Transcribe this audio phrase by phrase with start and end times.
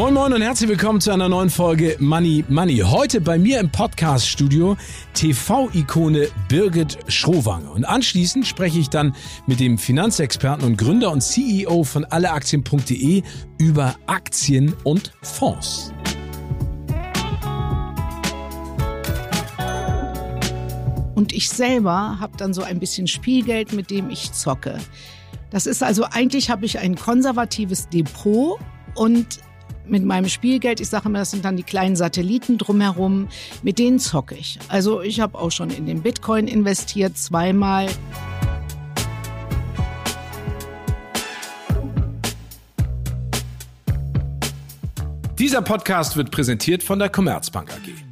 [0.00, 2.78] Moin Moin und herzlich willkommen zu einer neuen Folge Money Money.
[2.78, 4.78] Heute bei mir im Podcast-Studio
[5.12, 7.70] TV-Ikone Birgit Schrowange.
[7.70, 9.14] Und anschließend spreche ich dann
[9.46, 13.22] mit dem Finanzexperten und Gründer und CEO von alleaktien.de
[13.58, 15.92] über Aktien und Fonds.
[21.14, 24.78] Und ich selber habe dann so ein bisschen Spielgeld, mit dem ich zocke.
[25.50, 28.58] Das ist also eigentlich habe ich ein konservatives Depot
[28.94, 29.40] und
[29.86, 33.28] mit meinem Spielgeld, ich sage immer, das sind dann die kleinen Satelliten drumherum,
[33.62, 34.58] mit denen zocke ich.
[34.68, 37.88] Also ich habe auch schon in den Bitcoin investiert, zweimal.
[45.38, 48.10] Dieser Podcast wird präsentiert von der Commerzbank AG.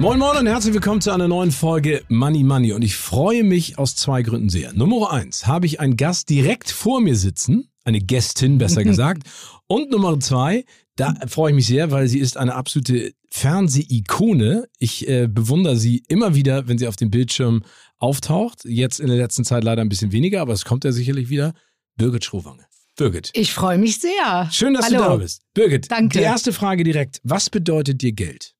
[0.00, 2.72] Moin Moin und herzlich willkommen zu einer neuen Folge Money Money.
[2.72, 4.72] Und ich freue mich aus zwei Gründen sehr.
[4.72, 9.22] Nummer eins, habe ich einen Gast direkt vor mir sitzen, eine Gästin besser gesagt.
[9.66, 10.64] Und Nummer zwei,
[10.96, 14.68] da freue ich mich sehr, weil sie ist eine absolute Fernseh-Ikone.
[14.78, 17.62] Ich äh, bewundere sie immer wieder, wenn sie auf dem Bildschirm
[17.98, 18.64] auftaucht.
[18.64, 21.54] Jetzt in der letzten Zeit leider ein bisschen weniger, aber es kommt ja sicherlich wieder.
[21.96, 22.64] Birgit Schrowange.
[22.96, 23.30] Birgit.
[23.34, 24.48] Ich freue mich sehr.
[24.50, 24.98] Schön, dass Hallo.
[24.98, 25.42] du da bist.
[25.54, 26.18] Birgit, Danke.
[26.18, 27.20] die erste Frage direkt.
[27.22, 28.54] Was bedeutet dir Geld?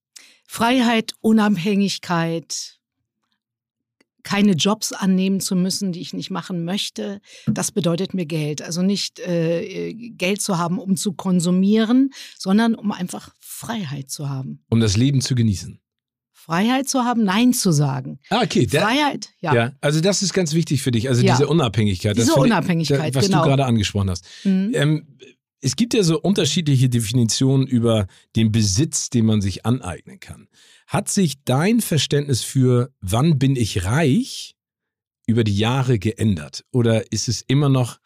[0.46, 2.77] Freiheit, Unabhängigkeit,
[4.28, 8.60] keine Jobs annehmen zu müssen, die ich nicht machen möchte, das bedeutet mir Geld.
[8.60, 14.62] Also nicht äh, Geld zu haben, um zu konsumieren, sondern um einfach Freiheit zu haben.
[14.68, 15.80] Um das Leben zu genießen.
[16.34, 18.18] Freiheit zu haben, Nein zu sagen.
[18.28, 18.66] Ah, okay.
[18.66, 19.54] Der, Freiheit, ja.
[19.54, 19.72] ja.
[19.80, 21.08] Also das ist ganz wichtig für dich.
[21.08, 21.32] Also Ja.
[21.34, 22.14] diese Unabhängigkeit.
[22.14, 23.40] Diese das finde ich- Unabhängigkeit, was genau.
[23.44, 24.26] du gerade angesprochen hast.
[24.44, 24.72] Mhm.
[24.74, 25.06] Ähm,
[25.62, 30.48] es gibt ja so unterschiedliche Definitionen über den Besitz, den man sich aneignen kann.
[30.88, 34.56] Hat sich dein Verständnis für wann bin ich reich
[35.26, 36.64] über die Jahre geändert?
[36.72, 37.98] Oder ist es immer noch,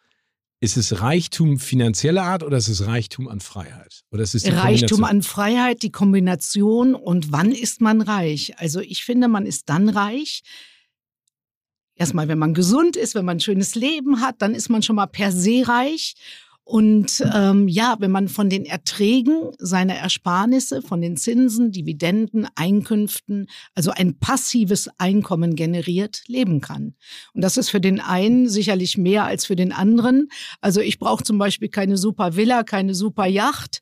[0.59, 4.01] ist es Reichtum finanzieller Art oder ist es Reichtum an Freiheit?
[4.11, 8.59] Oder ist es Reichtum an Freiheit, die Kombination und wann ist man reich?
[8.59, 10.41] Also ich finde, man ist dann reich.
[11.95, 14.97] Erstmal, wenn man gesund ist, wenn man ein schönes Leben hat, dann ist man schon
[14.97, 16.15] mal per se reich.
[16.65, 23.47] Und ähm, ja, wenn man von den Erträgen seiner Ersparnisse, von den Zinsen, Dividenden, Einkünften,
[23.75, 26.95] also ein passives Einkommen generiert, leben kann.
[27.33, 30.29] Und das ist für den einen sicherlich mehr als für den anderen.
[30.61, 33.79] Also ich brauche zum Beispiel keine super Villa, keine super Yacht.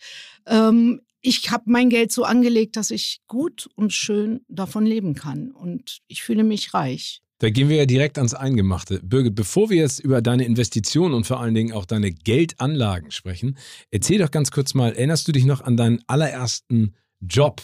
[0.47, 5.51] Ähm, ich habe mein Geld so angelegt, dass ich gut und schön davon leben kann.
[5.51, 7.21] Und ich fühle mich reich.
[7.41, 8.99] Da gehen wir ja direkt ans Eingemachte.
[9.01, 13.57] Birgit, bevor wir jetzt über deine Investitionen und vor allen Dingen auch deine Geldanlagen sprechen,
[13.89, 17.63] erzähl doch ganz kurz mal, erinnerst du dich noch an deinen allerersten Job,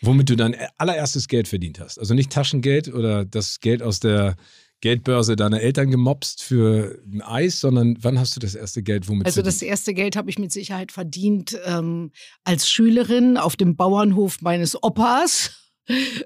[0.00, 1.98] womit du dein allererstes Geld verdient hast?
[1.98, 4.36] Also nicht Taschengeld oder das Geld aus der
[4.80, 9.26] Geldbörse deiner Eltern gemopst für ein Eis, sondern wann hast du das erste Geld womit
[9.26, 12.12] Also das erste Geld habe ich mit Sicherheit verdient ähm,
[12.44, 15.50] als Schülerin auf dem Bauernhof meines Opas.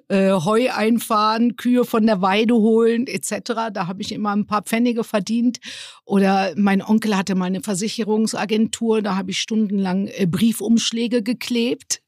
[0.08, 3.70] Äh, Heu einfahren, Kühe von der Weide holen etc.
[3.72, 5.58] Da habe ich immer ein paar Pfennige verdient.
[6.04, 12.02] Oder mein Onkel hatte mal eine Versicherungsagentur, da habe ich stundenlang äh, Briefumschläge geklebt.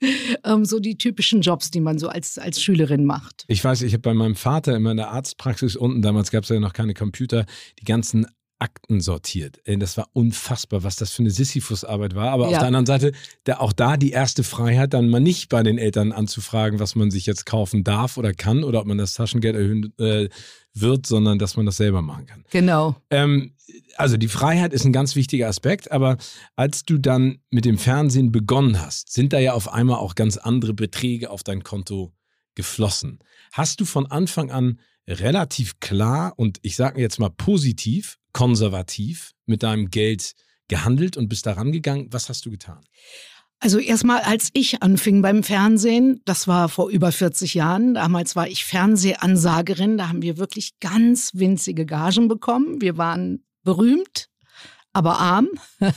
[0.44, 3.44] Ähm, so die typischen Jobs, die man so als, als Schülerin macht.
[3.48, 6.50] Ich weiß, ich habe bei meinem Vater immer in der Arztpraxis unten, damals gab es
[6.50, 7.46] ja noch keine Computer,
[7.80, 8.26] die ganzen
[8.58, 9.60] Akten sortiert.
[9.66, 12.30] Das war unfassbar, was das für eine Sisyphus-Arbeit war.
[12.30, 12.58] Aber auf Ja.
[12.60, 13.12] der anderen Seite,
[13.44, 17.10] da, auch da die erste Freiheit, dann mal nicht bei den Eltern anzufragen, was man
[17.10, 20.28] sich jetzt kaufen darf oder kann oder ob man das Taschengeld erhöhen äh,
[20.72, 22.44] wird, sondern dass man das selber machen kann.
[22.50, 22.96] Genau.
[23.10, 23.52] Ähm,
[23.96, 26.16] also die Freiheit ist ein ganz wichtiger Aspekt, aber
[26.54, 30.36] als du dann mit dem Fernsehen begonnen hast, sind da ja auf einmal auch ganz
[30.36, 32.12] andere Beträge auf dein Konto
[32.54, 33.18] geflossen.
[33.52, 34.78] Hast du von Anfang an
[35.08, 40.34] relativ klar und ich sage jetzt mal positiv, konservativ mit deinem Geld
[40.68, 42.08] gehandelt und bist da rangegangen?
[42.10, 42.84] Was hast du getan?
[43.60, 48.46] Also erstmal, als ich anfing beim Fernsehen, das war vor über 40 Jahren, damals war
[48.46, 52.82] ich Fernsehansagerin, da haben wir wirklich ganz winzige Gagen bekommen.
[52.82, 54.28] Wir waren berühmt,
[54.92, 55.48] aber arm.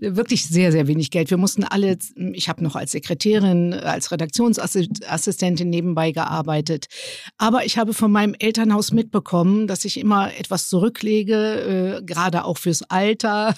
[0.00, 1.30] wirklich sehr, sehr wenig Geld.
[1.30, 1.96] Wir mussten alle,
[2.32, 6.86] ich habe noch als Sekretärin, als Redaktionsassistentin nebenbei gearbeitet.
[7.38, 12.58] Aber ich habe von meinem Elternhaus mitbekommen, dass ich immer etwas zurücklege, äh, gerade auch
[12.58, 13.54] fürs Alter,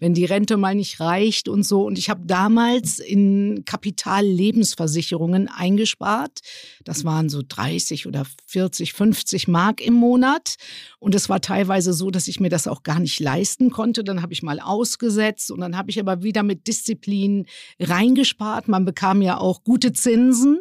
[0.00, 1.84] wenn die Rente mal nicht reicht und so.
[1.84, 6.40] Und ich habe damals in Kapitallebensversicherungen eingespart.
[6.84, 10.56] Das waren so 30 oder 40, 50 Mark im Monat.
[10.98, 14.02] Und es war teilweise so, dass ich mir das auch gar nicht leisten konnte.
[14.02, 17.46] Dann habe ich mal ausgesetzt und dann habe ich aber wieder mit Disziplin
[17.80, 18.68] reingespart.
[18.68, 20.60] Man bekam ja auch gute Zinsen.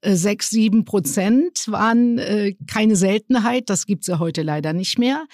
[0.00, 3.70] Äh, sechs, sieben Prozent waren äh, keine Seltenheit.
[3.70, 5.24] Das gibt es ja heute leider nicht mehr.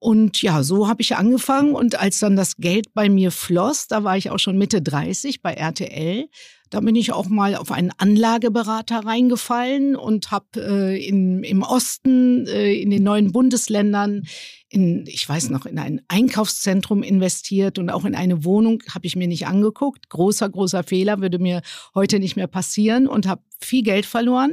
[0.00, 1.74] Und ja, so habe ich angefangen.
[1.74, 5.42] Und als dann das Geld bei mir floss, da war ich auch schon Mitte 30
[5.42, 6.26] bei RTL,
[6.70, 12.72] da bin ich auch mal auf einen Anlageberater reingefallen und habe äh, im Osten, äh,
[12.74, 14.22] in den neuen Bundesländern,
[14.68, 19.16] in, ich weiß noch, in ein Einkaufszentrum investiert und auch in eine Wohnung habe ich
[19.16, 20.08] mir nicht angeguckt.
[20.10, 21.60] Großer, großer Fehler, würde mir
[21.94, 24.52] heute nicht mehr passieren und habe viel Geld verloren.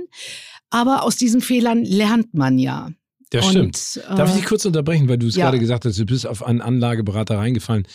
[0.72, 2.90] Aber aus diesen Fehlern lernt man ja.
[3.30, 4.06] Das und, stimmt.
[4.18, 5.46] Darf ich dich äh, kurz unterbrechen, weil du es ja.
[5.46, 7.88] gerade gesagt hast, du bist auf einen Anlageberater reingefallen.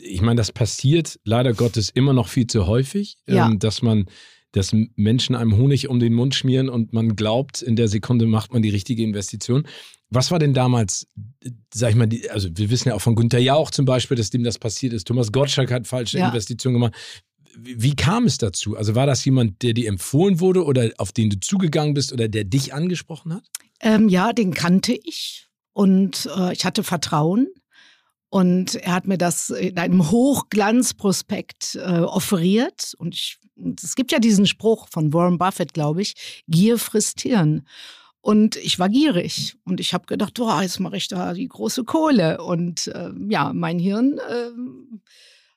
[0.00, 3.46] Ich meine, das passiert leider Gottes immer noch viel zu häufig, ja.
[3.46, 4.06] ähm, dass man,
[4.52, 8.52] dass Menschen einem Honig um den Mund schmieren und man glaubt, in der Sekunde macht
[8.52, 9.66] man die richtige Investition.
[10.08, 11.06] Was war denn damals,
[11.72, 14.30] sag ich mal, die, also wir wissen ja auch von Günther Jauch zum Beispiel, dass
[14.30, 15.06] dem das passiert ist.
[15.06, 16.28] Thomas Gottschalk hat falsche ja.
[16.28, 16.94] Investitionen gemacht.
[17.56, 18.76] Wie kam es dazu?
[18.76, 22.28] Also war das jemand, der dir empfohlen wurde oder auf den du zugegangen bist oder
[22.28, 23.44] der dich angesprochen hat?
[23.80, 27.48] Ähm, ja, den kannte ich und äh, ich hatte Vertrauen.
[28.32, 32.94] Und er hat mir das in einem Hochglanzprospekt äh, offeriert.
[32.96, 33.38] Und, ich,
[33.82, 37.66] es gibt ja diesen Spruch von Warren Buffett, glaube ich, Gier frisst Hirn.
[38.20, 41.84] Und ich war gierig und ich habe gedacht, boah, jetzt mache ich da die große
[41.84, 42.42] Kohle.
[42.42, 44.50] Und äh, ja, mein Hirn äh,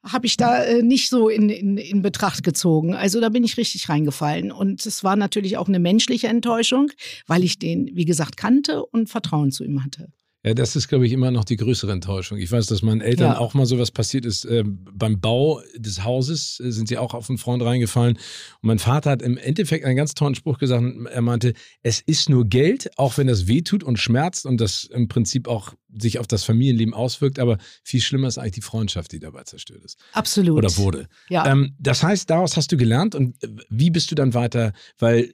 [0.04, 2.94] habe ich da äh, nicht so in, in, in Betracht gezogen.
[2.94, 4.52] Also da bin ich richtig reingefallen.
[4.52, 6.92] Und es war natürlich auch eine menschliche Enttäuschung,
[7.26, 10.10] weil ich den, wie gesagt, kannte und Vertrauen zu ihm hatte.
[10.45, 12.38] Ja, das ist, glaube ich, immer noch die größere Enttäuschung.
[12.38, 13.38] Ich weiß, dass meinen Eltern ja.
[13.38, 14.44] auch mal sowas passiert ist.
[14.44, 18.18] Äh, beim Bau des Hauses äh, sind sie auch auf einen Freund reingefallen.
[18.18, 20.84] Und mein Vater hat im Endeffekt einen ganz tollen Spruch gesagt.
[21.10, 25.07] Er meinte, es ist nur Geld, auch wenn das wehtut und schmerzt und das im
[25.07, 27.39] Prinzip auch sich auf das Familienleben auswirkt.
[27.39, 29.98] Aber viel schlimmer ist eigentlich die Freundschaft, die dabei zerstört ist.
[30.12, 30.57] Absolut.
[30.57, 31.07] Oder wurde.
[31.30, 31.50] Ja.
[31.50, 33.16] Ähm, das heißt, daraus hast du gelernt.
[33.16, 33.38] Und
[33.69, 34.74] wie bist du dann weiter?
[34.98, 35.34] Weil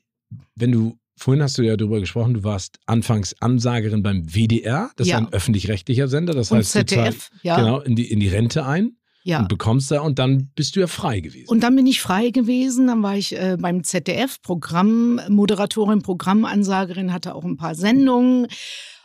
[0.56, 5.08] wenn du Vorhin hast du ja darüber gesprochen, du warst anfangs Ansagerin beim WDR, das
[5.08, 5.18] ja.
[5.18, 7.58] ist ein öffentlich-rechtlicher Sender, das und heißt, ZDF, du ja.
[7.58, 9.40] genau in die, in die Rente ein ja.
[9.40, 11.50] und bekommst da und dann bist du ja frei gewesen.
[11.50, 17.36] Und dann bin ich frei gewesen, dann war ich äh, beim ZDF, Programmmoderatorin, Programmansagerin, hatte
[17.36, 18.48] auch ein paar Sendungen.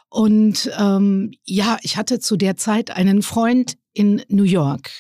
[0.09, 4.91] Und ähm, ja, ich hatte zu der Zeit einen Freund in New York.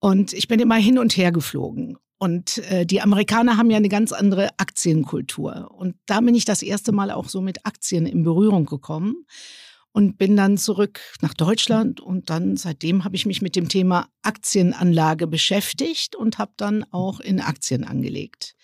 [0.00, 1.96] Und ich bin immer hin und her geflogen.
[2.22, 5.70] Und äh, die Amerikaner haben ja eine ganz andere Aktienkultur.
[5.74, 9.24] Und da bin ich das erste Mal auch so mit Aktien in Berührung gekommen
[9.92, 11.98] und bin dann zurück nach Deutschland.
[11.98, 17.20] Und dann seitdem habe ich mich mit dem Thema Aktienanlage beschäftigt und habe dann auch
[17.20, 18.54] in Aktien angelegt.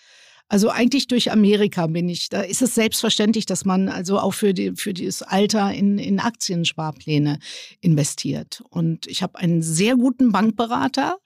[0.48, 2.28] Also eigentlich durch Amerika bin ich.
[2.28, 6.20] Da ist es selbstverständlich, dass man also auch für, die, für das Alter in, in
[6.20, 7.38] Aktiensparpläne
[7.80, 8.62] investiert.
[8.68, 11.16] Und ich habe einen sehr guten Bankberater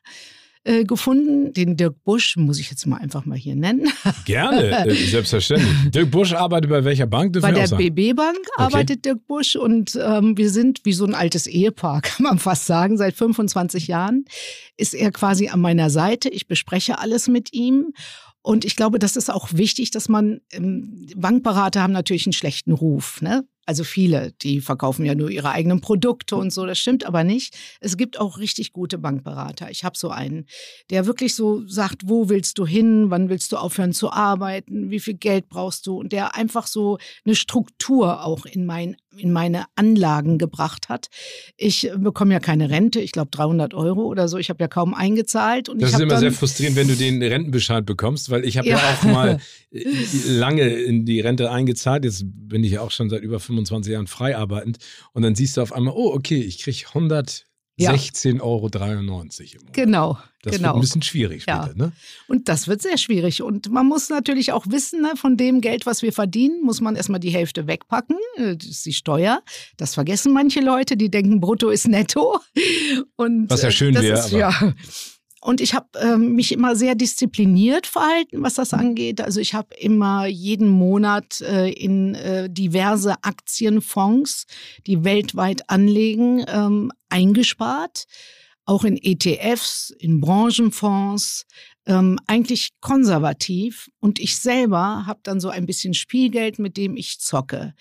[0.64, 1.52] äh, gefunden.
[1.52, 3.90] Den Dirk Busch muss ich jetzt mal einfach mal hier nennen.
[4.26, 5.90] Gerne, äh, selbstverständlich.
[5.90, 7.38] Dirk Busch arbeitet bei welcher Bank?
[7.40, 9.14] Bei der BB Bank arbeitet okay.
[9.14, 12.98] Dirk Busch und ähm, wir sind wie so ein altes Ehepaar, kann man fast sagen.
[12.98, 14.24] Seit 25 Jahren
[14.76, 16.28] ist er quasi an meiner Seite.
[16.28, 17.92] Ich bespreche alles mit ihm.
[18.42, 22.72] Und ich glaube, das ist auch wichtig, dass man, ähm, Bankberater haben natürlich einen schlechten
[22.72, 23.20] Ruf.
[23.20, 23.44] Ne?
[23.66, 26.66] Also viele, die verkaufen ja nur ihre eigenen Produkte und so.
[26.66, 27.56] Das stimmt aber nicht.
[27.80, 29.70] Es gibt auch richtig gute Bankberater.
[29.70, 30.46] Ich habe so einen,
[30.90, 35.00] der wirklich so sagt, wo willst du hin, wann willst du aufhören zu arbeiten, wie
[35.00, 39.66] viel Geld brauchst du und der einfach so eine Struktur auch in, mein, in meine
[39.76, 41.08] Anlagen gebracht hat.
[41.56, 44.38] Ich bekomme ja keine Rente, ich glaube 300 Euro oder so.
[44.38, 45.68] Ich habe ja kaum eingezahlt.
[45.68, 48.78] Und das ist immer sehr frustrierend, wenn du den Rentenbescheid bekommst, weil ich habe ja.
[48.78, 49.40] ja auch mal
[50.26, 52.04] lange in die Rente eingezahlt.
[52.04, 54.78] Jetzt bin ich ja auch schon seit über 25 Jahren frei arbeitend.
[55.12, 58.42] Und dann siehst du auf einmal, oh, okay, ich kriege 116,93 ja.
[58.42, 59.36] Euro im Monat.
[59.72, 60.18] Genau.
[60.42, 60.68] Das genau.
[60.68, 61.86] wird ein bisschen schwierig später, ja.
[61.86, 61.92] ne?
[62.26, 63.42] Und das wird sehr schwierig.
[63.42, 66.96] Und man muss natürlich auch wissen, ne, von dem Geld, was wir verdienen, muss man
[66.96, 68.16] erstmal die Hälfte wegpacken.
[68.36, 69.42] Äh, das ist die Steuer.
[69.76, 72.38] Das vergessen manche Leute, die denken, brutto ist netto.
[73.16, 74.28] Und, was ja schön wäre.
[74.30, 74.74] Ja,
[75.40, 79.20] und ich habe ähm, mich immer sehr diszipliniert verhalten, was das angeht.
[79.20, 84.46] Also ich habe immer jeden Monat äh, in äh, diverse Aktienfonds,
[84.86, 88.06] die weltweit anlegen, ähm, eingespart
[88.70, 91.44] auch in ETFs, in Branchenfonds,
[91.86, 93.90] ähm, eigentlich konservativ.
[93.98, 97.74] Und ich selber habe dann so ein bisschen Spielgeld, mit dem ich zocke.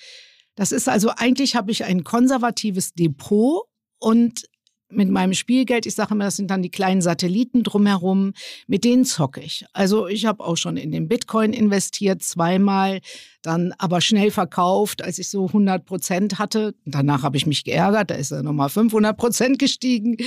[0.55, 3.67] Das ist also eigentlich habe ich ein konservatives Depot
[3.99, 4.45] und
[4.91, 8.33] mit meinem Spielgeld, ich sage immer, das sind dann die kleinen Satelliten drumherum,
[8.67, 9.65] mit denen zocke ich.
[9.73, 12.99] Also ich habe auch schon in den Bitcoin investiert, zweimal
[13.41, 16.75] dann aber schnell verkauft, als ich so 100 Prozent hatte.
[16.85, 20.17] Danach habe ich mich geärgert, da ist er nochmal 500 Prozent gestiegen,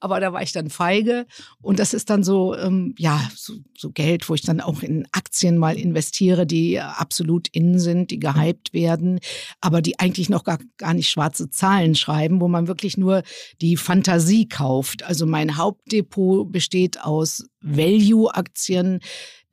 [0.00, 1.26] aber da war ich dann feige.
[1.62, 5.06] Und das ist dann so, ähm, ja, so, so, Geld, wo ich dann auch in
[5.12, 9.18] Aktien mal investiere, die absolut innen sind, die gehypt werden,
[9.60, 13.22] aber die eigentlich noch gar, gar nicht schwarze Zahlen schreiben, wo man wirklich nur
[13.60, 15.02] die Fantasie kauft.
[15.04, 19.00] Also mein Hauptdepot besteht aus Value-Aktien,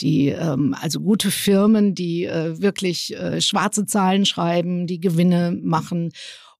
[0.02, 6.12] die ähm, also gute Firmen, die äh, wirklich äh, schwarze Zahlen schreiben, die Gewinne machen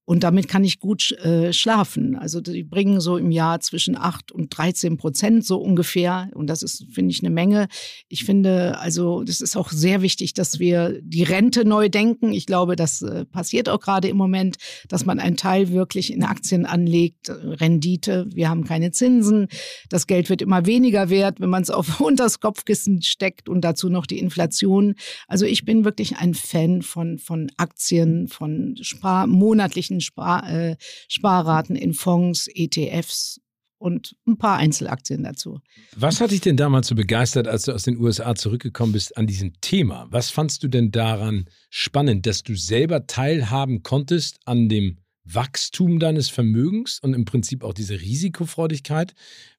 [0.06, 2.16] und damit kann ich gut äh, schlafen.
[2.16, 6.30] Also die bringen so im Jahr zwischen 8 und 13 Prozent so ungefähr.
[6.34, 7.66] Und das ist, finde ich, eine Menge.
[8.08, 12.32] Ich finde, also das ist auch sehr wichtig, dass wir die Rente neu denken.
[12.32, 14.58] Ich glaube, das äh, passiert auch gerade im Moment,
[14.88, 17.28] dass man einen Teil wirklich in Aktien anlegt.
[17.28, 19.48] Rendite, wir haben keine Zinsen.
[19.88, 23.88] Das Geld wird immer weniger wert, wenn man es auf unters Kopfkissen steckt und dazu
[23.88, 24.94] noch die Inflation.
[25.26, 30.76] Also ich bin wirklich ein Fan von, von Aktien, von Spar monatlichen monatlichen Spar, äh,
[31.08, 33.40] Sparraten in Fonds, ETFs
[33.78, 35.60] und ein paar Einzelaktien dazu.
[35.94, 39.26] Was hat dich denn damals so begeistert, als du aus den USA zurückgekommen bist an
[39.26, 40.06] diesem Thema?
[40.10, 46.28] Was fandst du denn daran spannend, dass du selber teilhaben konntest an dem Wachstum deines
[46.30, 49.14] Vermögens und im Prinzip auch diese Risikofreudigkeit?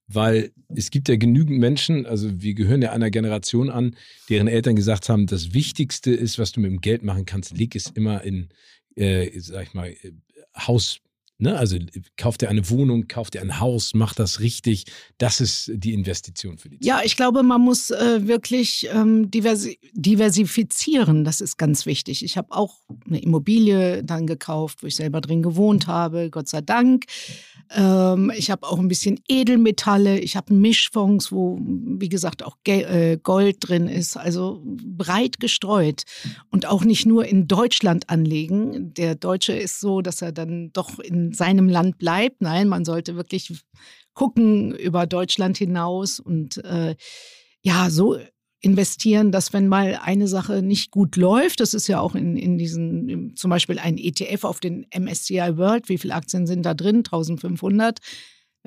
[0.09, 3.97] Weil es gibt ja genügend Menschen, also wir gehören ja einer Generation an,
[4.29, 7.75] deren Eltern gesagt haben, das Wichtigste ist, was du mit dem Geld machen kannst, leg
[7.75, 8.47] es immer in,
[8.95, 10.13] äh, sag ich mal, äh,
[10.57, 10.99] Haus
[11.39, 11.55] Ne?
[11.55, 11.77] Also
[12.15, 14.85] kauft er eine Wohnung, kauft er ein Haus, macht das richtig.
[15.19, 16.99] Das ist die Investition für die Zukunft.
[16.99, 21.23] Ja, ich glaube, man muss äh, wirklich ähm, diversi diversifizieren.
[21.23, 22.25] Das ist ganz wichtig.
[22.25, 26.61] Ich habe auch eine Immobilie dann gekauft, wo ich selber drin gewohnt habe, Gott sei
[26.61, 27.05] Dank.
[27.69, 30.19] Ähm, ich habe auch ein bisschen Edelmetalle.
[30.19, 34.17] Ich habe Mischfonds, wo, wie gesagt, auch Ge äh, Gold drin ist.
[34.17, 36.03] Also breit gestreut.
[36.49, 38.93] Und auch nicht nur in Deutschland anlegen.
[38.95, 42.41] Der Deutsche ist so, dass er dann doch in seinem Land bleibt.
[42.41, 43.51] Nein, man sollte wirklich
[44.13, 46.95] gucken über Deutschland hinaus und äh,
[47.61, 48.17] ja, so
[48.59, 52.57] investieren, dass wenn mal eine Sache nicht gut läuft, das ist ja auch in, in
[52.57, 56.97] diesen, zum Beispiel ein ETF auf den MSCI World, wie viele Aktien sind da drin?
[56.97, 57.99] 1500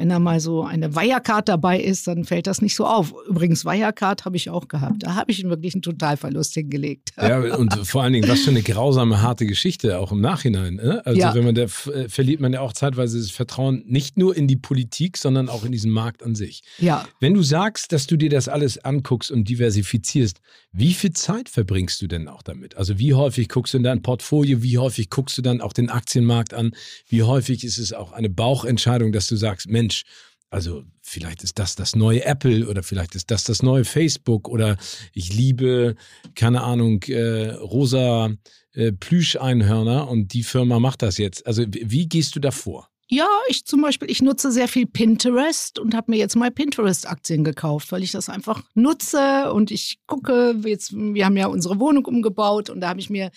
[0.00, 3.12] wenn da mal so eine Wirecard dabei ist, dann fällt das nicht so auf.
[3.28, 5.02] Übrigens, Wirecard habe ich auch gehabt.
[5.02, 7.10] Da habe ich wirklich einen Totalverlust hingelegt.
[7.18, 10.76] Ja, und vor allen Dingen, was für eine grausame, harte Geschichte, auch im Nachhinein.
[10.76, 11.02] Ne?
[11.04, 11.34] Also, ja.
[11.34, 14.56] wenn man da äh, verliert man ja auch zeitweise das Vertrauen nicht nur in die
[14.56, 16.62] Politik, sondern auch in diesen Markt an sich.
[16.78, 17.06] Ja.
[17.20, 20.40] Wenn du sagst, dass du dir das alles anguckst und diversifizierst,
[20.72, 22.74] wie viel Zeit verbringst du denn auch damit?
[22.78, 24.62] Also, wie häufig guckst du in dein Portfolio?
[24.62, 26.72] Wie häufig guckst du dann auch den Aktienmarkt an?
[27.06, 30.04] Wie häufig ist es auch eine Bauchentscheidung, dass du sagst, Mensch, Mensch,
[30.50, 34.76] also vielleicht ist das das neue Apple oder vielleicht ist das das neue Facebook oder
[35.12, 35.96] ich liebe,
[36.34, 38.30] keine Ahnung, äh, rosa
[38.72, 41.46] äh, Plüscheinhörner und die Firma macht das jetzt.
[41.46, 42.88] Also wie gehst du da vor?
[43.08, 47.42] Ja, ich zum Beispiel, ich nutze sehr viel Pinterest und habe mir jetzt mal Pinterest-Aktien
[47.42, 52.04] gekauft, weil ich das einfach nutze und ich gucke, jetzt, wir haben ja unsere Wohnung
[52.04, 53.32] umgebaut und da habe ich mir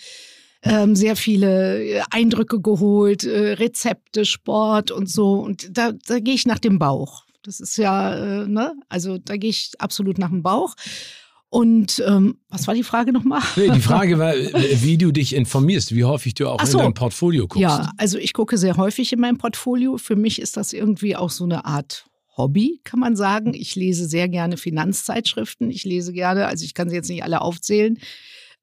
[0.64, 5.34] ähm, sehr viele äh, Eindrücke geholt, äh, Rezepte, Sport und so.
[5.34, 7.24] Und da, da gehe ich nach dem Bauch.
[7.42, 8.74] Das ist ja, äh, ne?
[8.88, 10.74] Also da gehe ich absolut nach dem Bauch.
[11.50, 13.42] Und ähm, was war die Frage nochmal?
[13.56, 16.78] Nee, die Frage war, wie du dich informierst, wie häufig du auch so.
[16.78, 17.60] in dein Portfolio guckst.
[17.60, 19.98] Ja, also ich gucke sehr häufig in mein Portfolio.
[19.98, 22.06] Für mich ist das irgendwie auch so eine Art
[22.36, 23.54] Hobby, kann man sagen.
[23.54, 25.70] Ich lese sehr gerne Finanzzeitschriften.
[25.70, 27.98] Ich lese gerne, also ich kann sie jetzt nicht alle aufzählen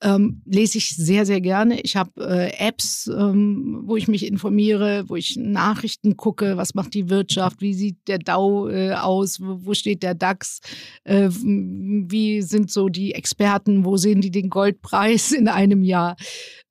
[0.01, 1.79] ähm, lese ich sehr, sehr gerne.
[1.81, 6.93] Ich habe äh, Apps, ähm, wo ich mich informiere, wo ich Nachrichten gucke, was macht
[6.93, 10.59] die Wirtschaft, wie sieht der DAO äh, aus, wo, steht der DAX,
[11.03, 16.15] äh, wie sind so die Experten, wo sehen die den Goldpreis in einem Jahr.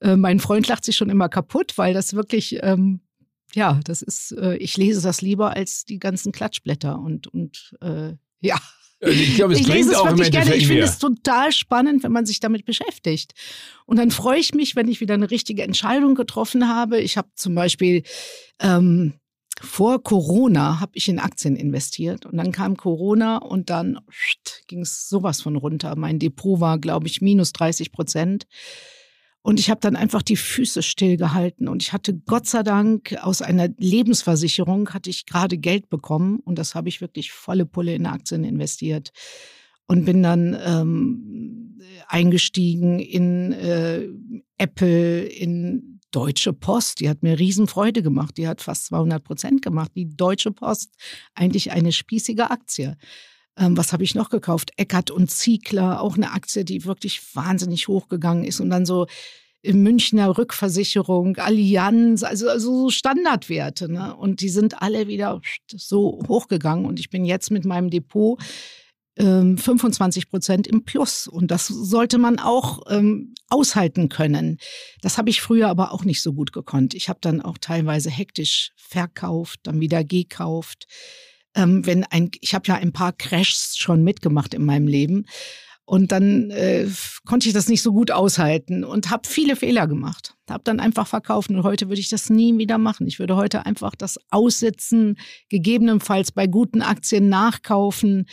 [0.00, 2.58] Äh, mein Freund lacht sich schon immer kaputt, weil das wirklich...
[2.62, 3.00] Ähm,
[3.52, 8.12] ja, das ist, äh, ich lese das lieber als die ganzen Klatschblätter und, und äh,
[8.40, 8.56] ja.
[9.02, 10.54] Also ich glaube, es ich lese es auch wirklich gerne.
[10.54, 13.32] Ich finde es total spannend, wenn man sich damit beschäftigt.
[13.86, 17.00] Und dann freue ich mich, wenn ich wieder eine richtige Entscheidung getroffen habe.
[17.00, 18.02] Ich habe zum Beispiel
[18.60, 19.14] ähm,
[19.60, 24.00] vor Corona habe ich in Aktien investiert und dann kam Corona und dann
[24.68, 25.96] ging es sowas von runter.
[25.96, 28.46] Mein Depot war, glaube ich, minus 30 Prozent.
[29.42, 31.68] Und ich habe dann einfach die Füße stillgehalten.
[31.68, 36.40] Und ich hatte Gott sei Dank aus einer Lebensversicherung hatte ich gerade Geld bekommen.
[36.40, 39.10] Und das habe ich wirklich volle Pulle in Aktien investiert.
[39.86, 44.08] Und bin dann ähm, eingestiegen in äh,
[44.58, 47.00] Apple, in Deutsche Post.
[47.00, 48.36] Die hat mir Riesenfreude gemacht.
[48.36, 49.92] Die hat fast 200 Prozent gemacht.
[49.94, 50.94] Die Deutsche Post,
[51.34, 52.96] eigentlich eine spießige Aktie.
[53.56, 54.72] Ähm, was habe ich noch gekauft?
[54.76, 58.60] Eckert und Ziegler, auch eine Aktie, die wirklich wahnsinnig hochgegangen ist.
[58.60, 59.06] Und dann so
[59.62, 63.92] Münchner Rückversicherung, Allianz, also, also so Standardwerte.
[63.92, 64.16] Ne?
[64.16, 66.86] Und die sind alle wieder so hochgegangen.
[66.86, 68.40] Und ich bin jetzt mit meinem Depot
[69.18, 71.26] 25 ähm, Prozent im Plus.
[71.26, 74.58] Und das sollte man auch ähm, aushalten können.
[75.02, 76.94] Das habe ich früher aber auch nicht so gut gekonnt.
[76.94, 80.86] Ich habe dann auch teilweise hektisch verkauft, dann wieder gekauft
[81.54, 85.26] ähm, wenn ein, ich habe ja ein paar Crashs schon mitgemacht in meinem Leben.
[85.84, 86.86] Und dann äh,
[87.26, 90.36] konnte ich das nicht so gut aushalten und habe viele Fehler gemacht.
[90.48, 93.08] Habe dann einfach verkauft und heute würde ich das nie wieder machen.
[93.08, 98.26] Ich würde heute einfach das aussitzen, gegebenenfalls bei guten Aktien nachkaufen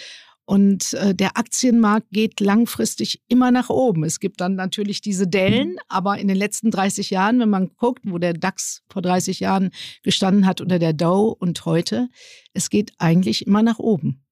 [0.48, 4.06] und äh, der Aktienmarkt geht langfristig immer nach oben.
[4.06, 8.04] Es gibt dann natürlich diese Dellen, aber in den letzten 30 Jahren, wenn man guckt,
[8.06, 9.72] wo der DAX vor 30 Jahren
[10.04, 12.08] gestanden hat oder der Dow und heute,
[12.54, 14.24] es geht eigentlich immer nach oben.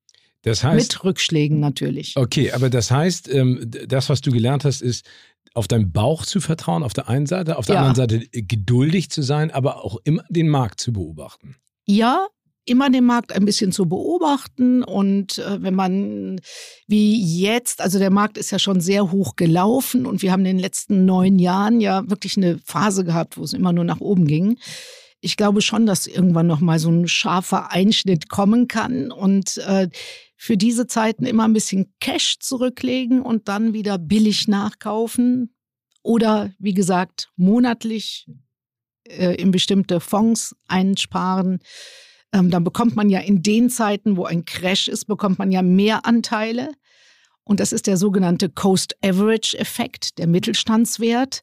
[0.43, 2.15] Das heißt, Mit Rückschlägen natürlich.
[2.15, 5.05] Okay, aber das heißt, ähm, das, was du gelernt hast, ist,
[5.53, 7.81] auf deinen Bauch zu vertrauen, auf der einen Seite, auf der ja.
[7.81, 11.57] anderen Seite geduldig zu sein, aber auch immer den Markt zu beobachten.
[11.85, 12.27] Ja,
[12.65, 16.41] immer den Markt ein bisschen zu beobachten und äh, wenn man
[16.87, 20.57] wie jetzt, also der Markt ist ja schon sehr hoch gelaufen und wir haben in
[20.57, 24.25] den letzten neun Jahren ja wirklich eine Phase gehabt, wo es immer nur nach oben
[24.25, 24.57] ging.
[25.21, 29.89] Ich glaube schon, dass irgendwann noch mal so ein scharfer Einschnitt kommen kann und äh,
[30.35, 35.55] für diese Zeiten immer ein bisschen Cash zurücklegen und dann wieder billig nachkaufen
[36.03, 38.27] oder wie gesagt monatlich
[39.07, 41.59] äh, in bestimmte Fonds einsparen
[42.35, 45.61] ähm, dann bekommt man ja in den Zeiten, wo ein Crash ist, bekommt man ja
[45.61, 46.73] mehr Anteile.
[47.45, 51.41] Und das ist der sogenannte Coast Average Effekt, der Mittelstandswert.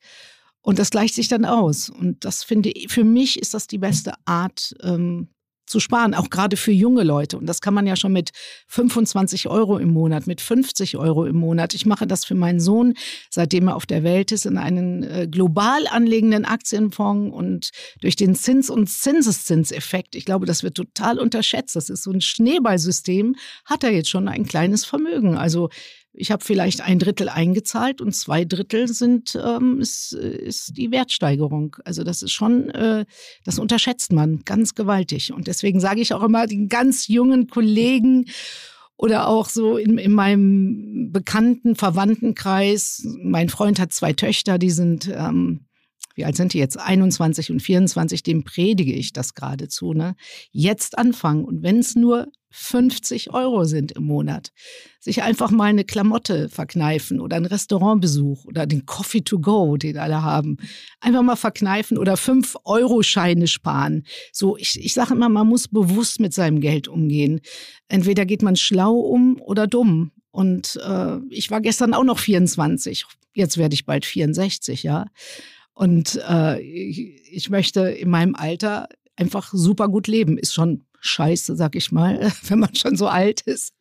[0.60, 1.88] Und das gleicht sich dann aus.
[1.88, 5.28] Und das finde ich, für mich ist das die beste Art, ähm,
[5.66, 7.38] zu sparen, auch gerade für junge Leute.
[7.38, 8.30] Und das kann man ja schon mit
[8.68, 11.74] 25 Euro im Monat, mit 50 Euro im Monat.
[11.74, 12.94] Ich mache das für meinen Sohn,
[13.30, 17.70] seitdem er auf der Welt ist, in einen äh, global anlegenden Aktienfonds und
[18.00, 20.14] durch den Zins- und Zinseszinseffekt.
[20.14, 21.76] Ich glaube, das wird total unterschätzt.
[21.76, 25.36] Das ist so ein Schneeballsystem, hat er jetzt schon ein kleines Vermögen.
[25.36, 25.70] Also
[26.14, 31.76] ich habe vielleicht ein Drittel eingezahlt und zwei Drittel sind ähm, ist, ist die Wertsteigerung.
[31.84, 33.06] Also das ist schon, äh,
[33.44, 35.32] das unterschätzt man ganz gewaltig.
[35.32, 38.26] Und deswegen sage ich auch immer den ganz jungen Kollegen
[38.96, 43.06] oder auch so in, in meinem bekannten Verwandtenkreis.
[43.22, 45.66] Mein Freund hat zwei Töchter, die sind ähm,
[46.14, 46.78] wie alt sind die jetzt?
[46.78, 49.92] 21 und 24, dem predige ich das geradezu.
[49.92, 50.14] Ne?
[50.50, 54.52] Jetzt anfangen und wenn es nur 50 Euro sind im Monat,
[55.00, 59.96] sich einfach mal eine Klamotte verkneifen oder einen Restaurantbesuch oder den Coffee to go, den
[59.96, 60.58] alle haben,
[61.00, 64.04] einfach mal verkneifen oder 5-Euro-Scheine sparen.
[64.32, 67.40] So, ich, ich sage immer, man muss bewusst mit seinem Geld umgehen.
[67.88, 70.12] Entweder geht man schlau um oder dumm.
[70.30, 73.04] Und äh, ich war gestern auch noch 24.
[73.34, 75.06] Jetzt werde ich bald 64, ja.
[75.82, 80.38] Und äh, ich, ich möchte in meinem Alter einfach super gut leben.
[80.38, 83.74] Ist schon scheiße, sag ich mal, wenn man schon so alt ist.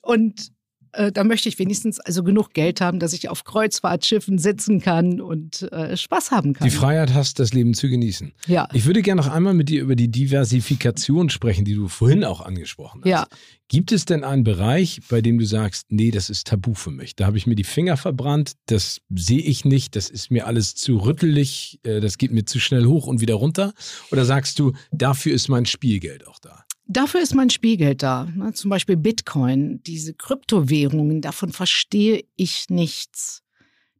[0.00, 0.52] Und
[0.92, 5.20] äh, da möchte ich wenigstens also genug Geld haben, dass ich auf Kreuzfahrtschiffen sitzen kann
[5.20, 6.68] und äh, Spaß haben kann.
[6.68, 8.32] Die Freiheit hast, das Leben zu genießen.
[8.46, 8.68] Ja.
[8.72, 12.40] Ich würde gerne noch einmal mit dir über die Diversifikation sprechen, die du vorhin auch
[12.40, 13.10] angesprochen hast.
[13.10, 13.26] Ja.
[13.68, 17.16] Gibt es denn einen Bereich, bei dem du sagst, nee, das ist tabu für mich?
[17.16, 20.74] Da habe ich mir die Finger verbrannt, das sehe ich nicht, das ist mir alles
[20.74, 23.74] zu rüttelig, äh, das geht mir zu schnell hoch und wieder runter?
[24.10, 26.64] Oder sagst du, dafür ist mein Spielgeld auch da?
[26.90, 28.24] Dafür ist mein Spielgeld da.
[28.34, 28.54] Ne?
[28.54, 33.42] Zum Beispiel Bitcoin, diese Kryptowährungen, davon verstehe ich nichts.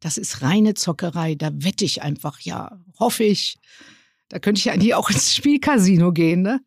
[0.01, 1.35] Das ist reine Zockerei.
[1.35, 3.59] Da wette ich einfach, ja, hoffe ich.
[4.31, 6.41] Da könnte ich eigentlich auch ins Spielcasino gehen.
[6.41, 6.61] Ne?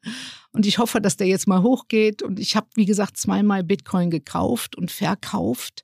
[0.52, 2.22] Und ich hoffe, dass der jetzt mal hochgeht.
[2.22, 5.84] Und ich habe, wie gesagt, zweimal Bitcoin gekauft und verkauft.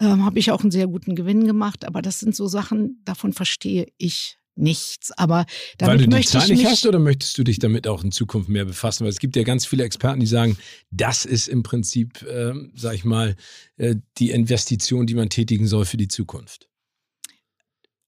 [0.00, 1.86] Ähm, habe ich auch einen sehr guten Gewinn gemacht.
[1.86, 5.12] Aber das sind so Sachen, davon verstehe ich nichts.
[5.12, 5.46] Aber
[5.78, 8.12] damit Weil du möchte die ich nicht hast oder möchtest du dich damit auch in
[8.12, 9.04] Zukunft mehr befassen?
[9.04, 10.56] Weil es gibt ja ganz viele Experten, die sagen,
[10.90, 13.36] das ist im Prinzip, äh, sag ich mal,
[13.76, 16.68] äh, die Investition, die man tätigen soll für die Zukunft.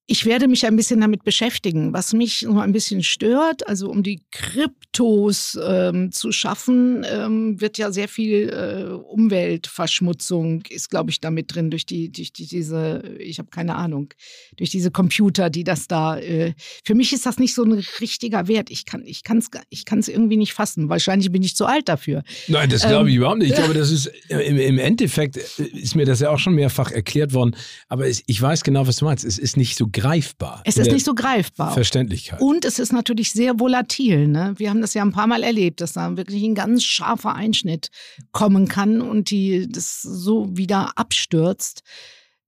[0.07, 1.95] Ich werde mich ein bisschen damit beschäftigen.
[1.95, 7.79] Was mich so ein bisschen stört, also um die Kryptos ähm, zu schaffen, ähm, wird
[7.79, 13.03] ja sehr viel äh, Umweltverschmutzung ist, glaube ich, damit drin durch die, durch die, diese,
[13.19, 14.13] ich habe keine Ahnung,
[14.57, 16.19] durch diese Computer, die das da.
[16.19, 16.53] Äh,
[16.85, 18.71] für mich ist das nicht so ein richtiger Wert.
[18.71, 20.91] Ich kann, ich kann es, ich kann es irgendwie nicht fassen.
[20.91, 22.25] Wahrscheinlich bin ich zu alt dafür.
[22.49, 23.53] Nein, das glaube ich ähm, überhaupt nicht.
[23.53, 27.33] Ich glaube, das ist im, im, Endeffekt ist mir das ja auch schon mehrfach erklärt
[27.33, 27.57] worden.
[27.89, 29.25] Aber es, ich weiß genau, was du meinst.
[29.25, 30.61] Es ist nicht so greifbar.
[30.65, 31.73] Es ist nicht so greifbar.
[31.73, 32.41] Verständlichkeit.
[32.41, 34.29] Und es ist natürlich sehr volatil.
[34.29, 34.53] Ne?
[34.59, 37.89] Wir haben das ja ein paar Mal erlebt, dass da wirklich ein ganz scharfer Einschnitt
[38.33, 41.83] kommen kann und die das so wieder abstürzt.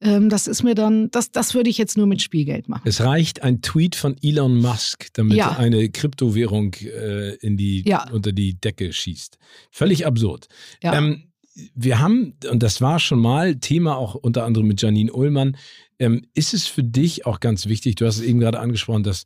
[0.03, 2.83] Ähm, das ist mir dann, das, das würde ich jetzt nur mit Spielgeld machen.
[2.85, 5.57] Es reicht ein Tweet von Elon Musk, damit ja.
[5.57, 8.11] eine Kryptowährung äh, in die, ja.
[8.11, 9.39] unter die Decke schießt.
[9.71, 10.49] Völlig absurd.
[10.83, 10.99] Ja.
[10.99, 11.33] Ähm,
[11.75, 15.57] wir haben, und das war schon mal Thema auch unter anderem mit Janine Ullmann,
[15.99, 19.25] ähm, ist es für dich auch ganz wichtig, du hast es eben gerade angesprochen, dass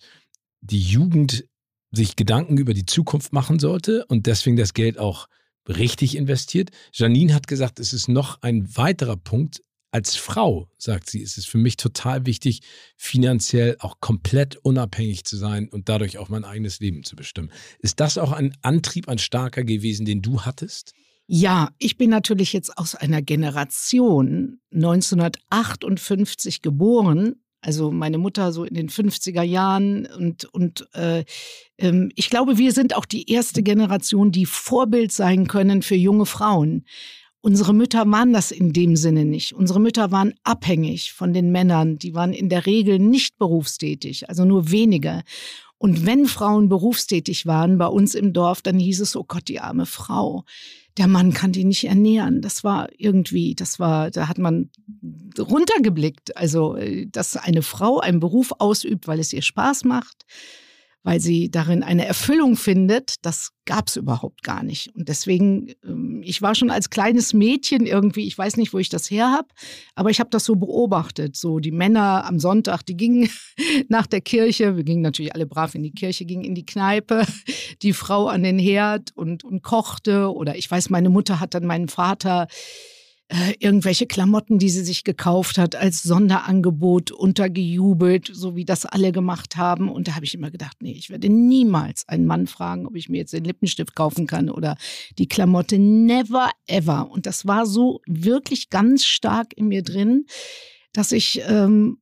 [0.60, 1.44] die Jugend
[1.92, 5.26] sich Gedanken über die Zukunft machen sollte und deswegen das Geld auch
[5.68, 6.70] richtig investiert.
[6.92, 9.62] Janine hat gesagt, es ist noch ein weiterer Punkt.
[9.92, 12.60] Als Frau, sagt sie, ist es für mich total wichtig,
[12.96, 17.50] finanziell auch komplett unabhängig zu sein und dadurch auch mein eigenes Leben zu bestimmen.
[17.80, 20.92] Ist das auch ein Antrieb, ein starker gewesen, den du hattest?
[21.32, 27.36] Ja, ich bin natürlich jetzt aus einer Generation 1958 geboren.
[27.60, 31.22] Also meine Mutter so in den 50er Jahren und, und äh,
[31.78, 36.26] ähm, ich glaube, wir sind auch die erste Generation, die Vorbild sein können für junge
[36.26, 36.84] Frauen.
[37.42, 39.52] Unsere Mütter waren das in dem Sinne nicht.
[39.52, 41.96] Unsere Mütter waren abhängig von den Männern.
[41.96, 45.22] Die waren in der Regel nicht berufstätig, also nur wenige.
[45.78, 49.60] Und wenn Frauen berufstätig waren bei uns im Dorf, dann hieß es, oh Gott, die
[49.60, 50.44] arme Frau
[50.96, 52.40] der Mann kann die nicht ernähren.
[52.40, 54.70] Das war irgendwie, das war, da hat man
[55.38, 56.36] runtergeblickt.
[56.36, 60.24] Also, äh, dass eine Frau einen Beruf ausübt, weil es ihr Spaß macht,
[61.02, 64.94] weil sie darin eine Erfüllung findet, das gab es überhaupt gar nicht.
[64.94, 68.90] Und deswegen, ähm, ich war schon als kleines Mädchen irgendwie, ich weiß nicht, wo ich
[68.90, 69.48] das her habe,
[69.94, 71.36] aber ich habe das so beobachtet.
[71.36, 73.30] So die Männer am Sonntag, die gingen
[73.88, 77.24] nach der Kirche, wir gingen natürlich alle brav in die Kirche, gingen in die Kneipe,
[77.82, 80.34] die Frau an den Herd und, und kochte.
[80.34, 82.46] Oder ich weiß, meine Mutter hat dann meinen Vater
[83.30, 89.12] äh, irgendwelche Klamotten, die sie sich gekauft hat, als Sonderangebot untergejubelt, so wie das alle
[89.12, 89.88] gemacht haben.
[89.88, 93.08] Und da habe ich immer gedacht, nee, ich werde niemals einen Mann fragen, ob ich
[93.08, 94.76] mir jetzt den Lippenstift kaufen kann oder
[95.16, 95.78] die Klamotte.
[95.78, 97.08] Never ever.
[97.08, 100.26] Und das war so wirklich ganz stark in mir drin,
[100.92, 101.98] dass ich ähm,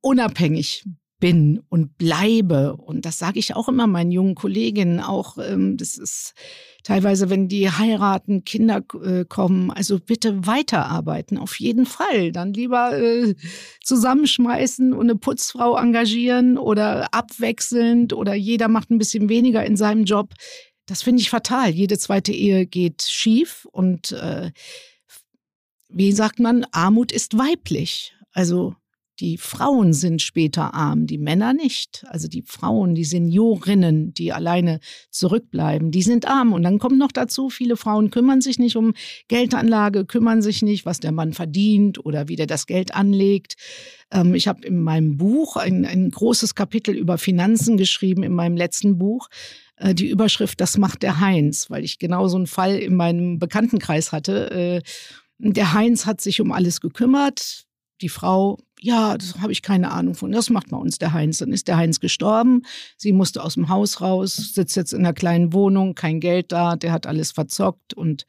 [0.00, 0.84] unabhängig
[1.18, 2.76] bin und bleibe.
[2.76, 5.00] Und das sage ich auch immer meinen jungen Kolleginnen.
[5.00, 6.34] Auch ähm, das ist
[6.82, 12.32] teilweise, wenn die heiraten, Kinder äh, kommen, also bitte weiterarbeiten, auf jeden Fall.
[12.32, 13.34] Dann lieber äh,
[13.82, 20.04] zusammenschmeißen und eine Putzfrau engagieren oder abwechselnd oder jeder macht ein bisschen weniger in seinem
[20.04, 20.34] Job.
[20.86, 21.70] Das finde ich fatal.
[21.70, 24.50] Jede zweite Ehe geht schief und äh,
[25.88, 28.14] wie sagt man, Armut ist weiblich.
[28.32, 28.76] Also
[29.20, 32.04] die Frauen sind später arm, die Männer nicht.
[32.08, 36.52] Also die Frauen, die Seniorinnen, die alleine zurückbleiben, die sind arm.
[36.52, 38.92] Und dann kommt noch dazu, viele Frauen kümmern sich nicht um
[39.28, 43.56] Geldanlage, kümmern sich nicht, was der Mann verdient oder wie der das Geld anlegt.
[44.10, 48.56] Ähm, ich habe in meinem Buch ein, ein großes Kapitel über Finanzen geschrieben, in meinem
[48.56, 49.28] letzten Buch
[49.76, 53.38] äh, die Überschrift Das macht der Heinz, weil ich genau so einen Fall in meinem
[53.38, 54.50] Bekanntenkreis hatte.
[54.50, 54.82] Äh,
[55.38, 57.66] der Heinz hat sich um alles gekümmert,
[58.00, 60.32] die Frau, ja, das habe ich keine Ahnung von.
[60.32, 61.38] Das macht bei uns der Heinz.
[61.38, 62.62] Dann ist der Heinz gestorben.
[62.96, 66.76] Sie musste aus dem Haus raus, sitzt jetzt in einer kleinen Wohnung, kein Geld da,
[66.76, 68.26] der hat alles verzockt und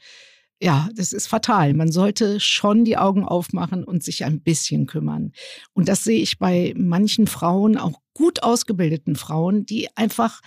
[0.59, 1.73] ja, das ist fatal.
[1.75, 5.31] Man sollte schon die Augen aufmachen und sich ein bisschen kümmern.
[5.73, 10.41] Und das sehe ich bei manchen Frauen, auch gut ausgebildeten Frauen, die einfach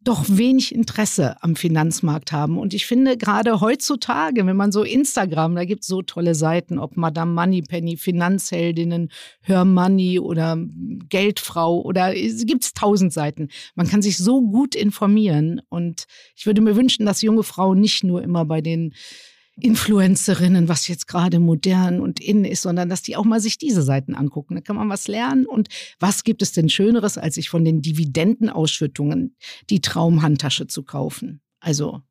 [0.00, 2.58] doch wenig Interesse am Finanzmarkt haben.
[2.58, 6.78] Und ich finde gerade heutzutage, wenn man so Instagram, da gibt es so tolle Seiten,
[6.78, 10.56] ob Madame Moneypenny, Finanzheldinnen, Hör Money oder
[11.08, 13.48] Geldfrau oder es gibt tausend Seiten.
[13.74, 15.60] Man kann sich so gut informieren.
[15.68, 16.06] Und
[16.36, 18.94] ich würde mir wünschen, dass junge Frauen nicht nur immer bei den
[19.60, 23.82] Influencerinnen, was jetzt gerade modern und in ist, sondern dass die auch mal sich diese
[23.82, 24.54] Seiten angucken.
[24.54, 25.46] Da kann man was lernen.
[25.46, 25.68] Und
[25.98, 29.36] was gibt es denn Schöneres, als sich von den Dividendenausschüttungen
[29.70, 31.40] die Traumhandtasche zu kaufen?
[31.60, 32.02] Also.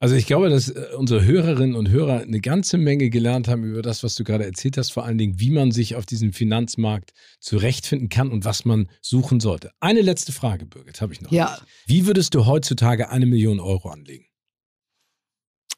[0.00, 3.80] Also ich glaube, dass äh, unsere Hörerinnen und Hörer eine ganze Menge gelernt haben über
[3.80, 7.12] das, was du gerade erzählt hast, vor allen Dingen, wie man sich auf diesem Finanzmarkt
[7.40, 9.70] zurechtfinden kann und was man suchen sollte.
[9.80, 11.30] Eine letzte Frage, Birgit, habe ich noch.
[11.30, 11.58] Ja.
[11.86, 14.26] Wie würdest du heutzutage eine Million Euro anlegen?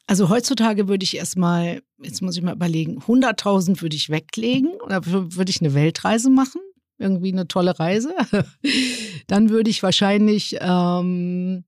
[0.07, 5.05] Also heutzutage würde ich erstmal, jetzt muss ich mal überlegen, 100.000 würde ich weglegen oder
[5.05, 6.61] würde ich eine Weltreise machen.
[6.97, 8.15] irgendwie eine tolle Reise.
[9.27, 11.65] Dann würde ich wahrscheinlich ähm,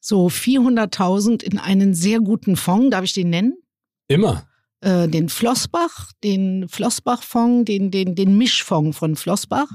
[0.00, 3.54] so 400.000 in einen sehr guten Fonds, darf ich den nennen?
[4.08, 4.48] Immer.
[4.80, 9.70] Äh, den Flossbach, den Flossbach-Fonds, den, den, den Mischfonds von Flossbach.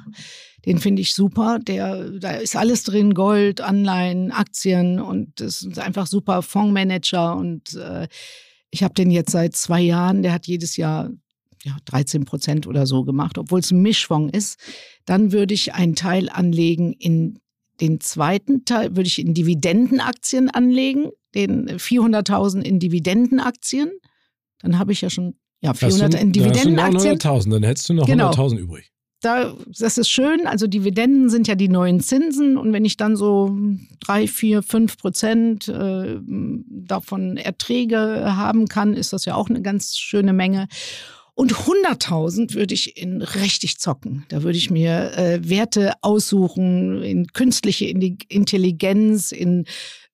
[0.67, 1.59] Den finde ich super.
[1.59, 7.37] Der, da ist alles drin, Gold, Anleihen, Aktien und das ist einfach super Fondsmanager.
[7.37, 8.09] Und äh,
[8.69, 11.09] ich habe den jetzt seit zwei Jahren, der hat jedes Jahr
[11.63, 14.59] ja, 13 Prozent oder so gemacht, obwohl es ein Mischfonds ist.
[15.05, 17.39] Dann würde ich einen Teil anlegen in
[17.79, 23.89] den zweiten Teil, würde ich in Dividendenaktien anlegen, den 400.000 in Dividendenaktien.
[24.59, 27.17] Dann habe ich ja schon ja, 400 in Dividendenaktien.
[27.17, 28.31] Dann, 100.000, dann hättest du noch genau.
[28.31, 28.91] 100.000 übrig.
[29.21, 30.45] Da, das ist schön.
[30.45, 32.55] Also Dividenden sind ja die neuen Zinsen.
[32.55, 33.57] Und wenn ich dann so
[33.99, 39.97] drei, vier, fünf Prozent äh, davon Erträge haben kann, ist das ja auch eine ganz
[39.97, 40.67] schöne Menge.
[41.37, 44.25] Und 100.000 würde ich in richtig zocken.
[44.29, 49.65] Da würde ich mir äh, Werte aussuchen in künstliche Intelligenz, in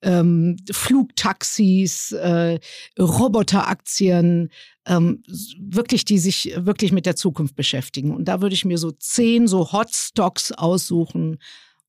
[0.02, 2.60] ähm, Flugtaxis, äh,
[3.00, 4.50] Roboteraktien,
[4.86, 5.24] ähm,
[5.58, 8.14] wirklich, die sich wirklich mit der Zukunft beschäftigen.
[8.14, 11.38] Und da würde ich mir so zehn so Hotstocks aussuchen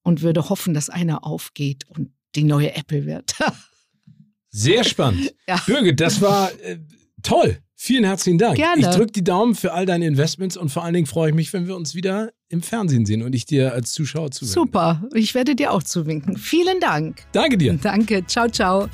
[0.05, 3.35] und würde hoffen, dass einer aufgeht und die neue Apple wird.
[4.51, 5.35] Sehr spannend.
[5.49, 5.61] Ja.
[5.67, 6.79] Birgit, das war äh,
[7.25, 7.64] toll.
[7.77, 8.57] Vielen herzlichen Dank.
[8.57, 8.81] Gerne.
[8.81, 11.53] Ich drücke die Daumen für all deine Investments und vor allen Dingen freue ich mich,
[11.53, 14.55] wenn wir uns wieder im Fernsehen sehen und ich dir als Zuschauer zuwinke.
[14.55, 16.37] Super, ich werde dir auch zuwinken.
[16.37, 17.23] Vielen Dank.
[17.33, 17.77] Danke dir.
[17.83, 18.89] Danke, ciao, ciao.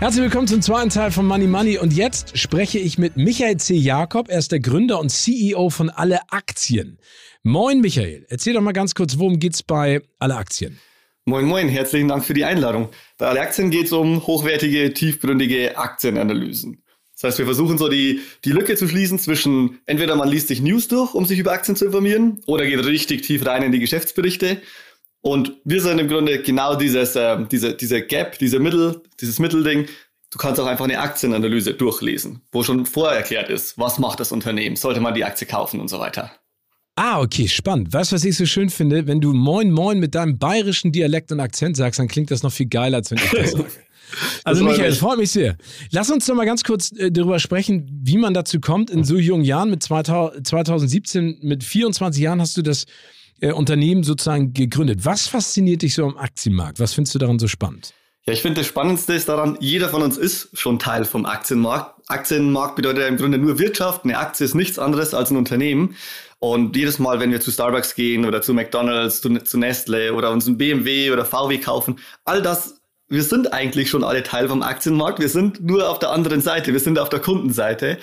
[0.00, 3.74] Herzlich willkommen zum zweiten Teil von Money Money und jetzt spreche ich mit Michael C.
[3.74, 4.28] Jakob.
[4.28, 6.98] Er ist der Gründer und CEO von Alle Aktien.
[7.42, 10.78] Moin Michael, erzähl doch mal ganz kurz, worum geht's bei Alle Aktien?
[11.26, 12.88] Moin, moin, herzlichen Dank für die Einladung.
[13.18, 16.82] Bei Alle Aktien geht es um hochwertige, tiefgründige Aktienanalysen.
[17.12, 20.62] Das heißt, wir versuchen so die, die Lücke zu schließen zwischen entweder man liest sich
[20.62, 23.80] News durch, um sich über Aktien zu informieren, oder geht richtig tief rein in die
[23.80, 24.62] Geschäftsberichte.
[25.20, 29.86] Und wir sind im Grunde genau dieses, äh, diese, diese Gap, diese Mittel, dieses Mittelding.
[30.30, 34.32] Du kannst auch einfach eine Aktienanalyse durchlesen, wo schon vorher erklärt ist, was macht das
[34.32, 36.32] Unternehmen, sollte man die Aktie kaufen und so weiter.
[36.96, 37.92] Ah, okay, spannend.
[37.92, 39.06] Weißt du, was ich so schön finde?
[39.06, 42.52] Wenn du Moin Moin mit deinem bayerischen Dialekt und Akzent sagst, dann klingt das noch
[42.52, 43.66] viel geiler, als wenn ich das sage.
[44.42, 45.56] Also Michael, es freut mich sehr.
[45.92, 48.90] Lass uns doch mal ganz kurz äh, darüber sprechen, wie man dazu kommt.
[48.90, 52.86] In so jungen Jahren, mit 2000, 2017, mit 24 Jahren hast du das
[53.40, 55.04] äh, Unternehmen sozusagen gegründet.
[55.04, 56.80] Was fasziniert dich so am Aktienmarkt?
[56.80, 57.94] Was findest du daran so spannend?
[58.26, 62.08] Ja, ich finde das Spannendste ist daran, jeder von uns ist schon Teil vom Aktienmarkt.
[62.08, 64.04] Aktienmarkt bedeutet ja im Grunde nur Wirtschaft.
[64.04, 65.94] Eine Aktie ist nichts anderes als ein Unternehmen.
[66.40, 70.30] Und jedes Mal, wenn wir zu Starbucks gehen oder zu McDonald's, zu, zu Nestle oder
[70.30, 74.62] uns ein BMW oder VW kaufen, all das, wir sind eigentlich schon alle Teil vom
[74.62, 75.18] Aktienmarkt.
[75.18, 76.72] Wir sind nur auf der anderen Seite.
[76.72, 77.98] Wir sind auf der Kundenseite.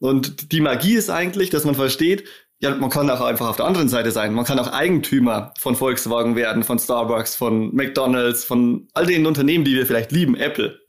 [0.00, 2.24] Und die Magie ist eigentlich, dass man versteht,
[2.58, 4.34] ja, man kann auch einfach auf der anderen Seite sein.
[4.34, 9.64] Man kann auch Eigentümer von Volkswagen werden, von Starbucks, von McDonald's, von all den Unternehmen,
[9.64, 10.80] die wir vielleicht lieben, Apple.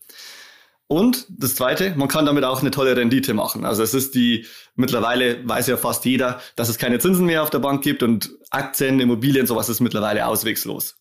[0.90, 3.66] Und das Zweite, man kann damit auch eine tolle Rendite machen.
[3.66, 4.46] Also es ist die,
[4.76, 8.32] mittlerweile weiß ja fast jeder, dass es keine Zinsen mehr auf der Bank gibt und
[8.52, 10.96] Aktien, Immobilien, sowas ist mittlerweile auswegslos.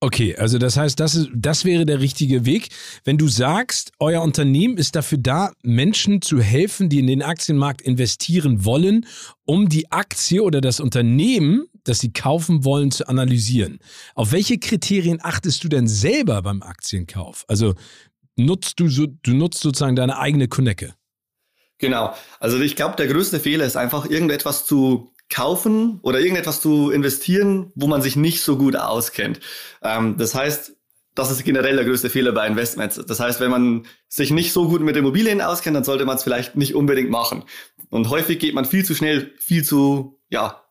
[0.00, 2.68] Okay, also das heißt, das, ist, das wäre der richtige Weg.
[3.02, 7.82] Wenn du sagst, euer Unternehmen ist dafür da, Menschen zu helfen, die in den Aktienmarkt
[7.82, 9.06] investieren wollen,
[9.44, 13.80] um die Aktie oder das Unternehmen, das sie kaufen wollen, zu analysieren.
[14.14, 17.44] Auf welche Kriterien achtest du denn selber beim Aktienkauf?
[17.48, 17.74] Also
[18.38, 20.94] nutzt du so, du nutzt sozusagen deine eigene Konecke.
[21.78, 22.14] Genau.
[22.40, 27.72] Also ich glaube, der größte Fehler ist einfach irgendetwas zu kaufen oder irgendetwas zu investieren,
[27.74, 29.40] wo man sich nicht so gut auskennt.
[29.82, 30.72] Ähm, das heißt,
[31.14, 33.00] das ist generell der größte Fehler bei Investments.
[33.06, 36.22] Das heißt, wenn man sich nicht so gut mit Immobilien auskennt, dann sollte man es
[36.22, 37.44] vielleicht nicht unbedingt machen.
[37.90, 40.62] Und häufig geht man viel zu schnell, viel zu, ja,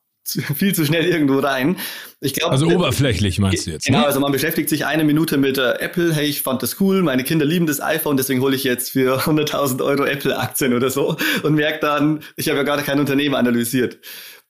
[0.56, 1.78] viel zu schnell irgendwo rein.
[2.20, 3.86] Ich glaube, also oberflächlich meinst du jetzt?
[3.86, 4.06] Genau, ne?
[4.06, 6.14] also man beschäftigt sich eine Minute mit äh, Apple.
[6.14, 7.04] Hey, ich fand das cool.
[7.04, 11.16] Meine Kinder lieben das iPhone, deswegen hole ich jetzt für 100.000 Euro Apple-Aktien oder so
[11.44, 14.00] und merkt dann, ich habe ja gar kein Unternehmen analysiert.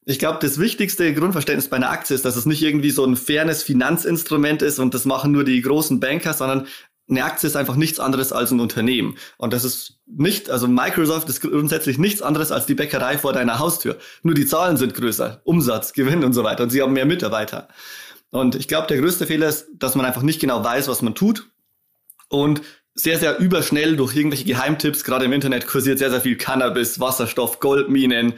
[0.05, 3.17] Ich glaube, das wichtigste Grundverständnis bei einer Aktie ist, dass es nicht irgendwie so ein
[3.17, 6.65] fairness Finanzinstrument ist und das machen nur die großen Banker, sondern
[7.09, 9.17] eine Aktie ist einfach nichts anderes als ein Unternehmen.
[9.37, 13.59] Und das ist nicht, also Microsoft ist grundsätzlich nichts anderes als die Bäckerei vor deiner
[13.59, 13.97] Haustür.
[14.23, 15.41] Nur die Zahlen sind größer.
[15.45, 16.63] Umsatz, Gewinn und so weiter.
[16.63, 17.69] Und sie haben mehr Mitarbeiter.
[18.29, 21.15] Und ich glaube, der größte Fehler ist, dass man einfach nicht genau weiß, was man
[21.15, 21.49] tut.
[22.27, 22.61] Und
[22.93, 27.59] sehr, sehr überschnell durch irgendwelche Geheimtipps, gerade im Internet kursiert sehr, sehr viel Cannabis, Wasserstoff,
[27.59, 28.33] Goldminen,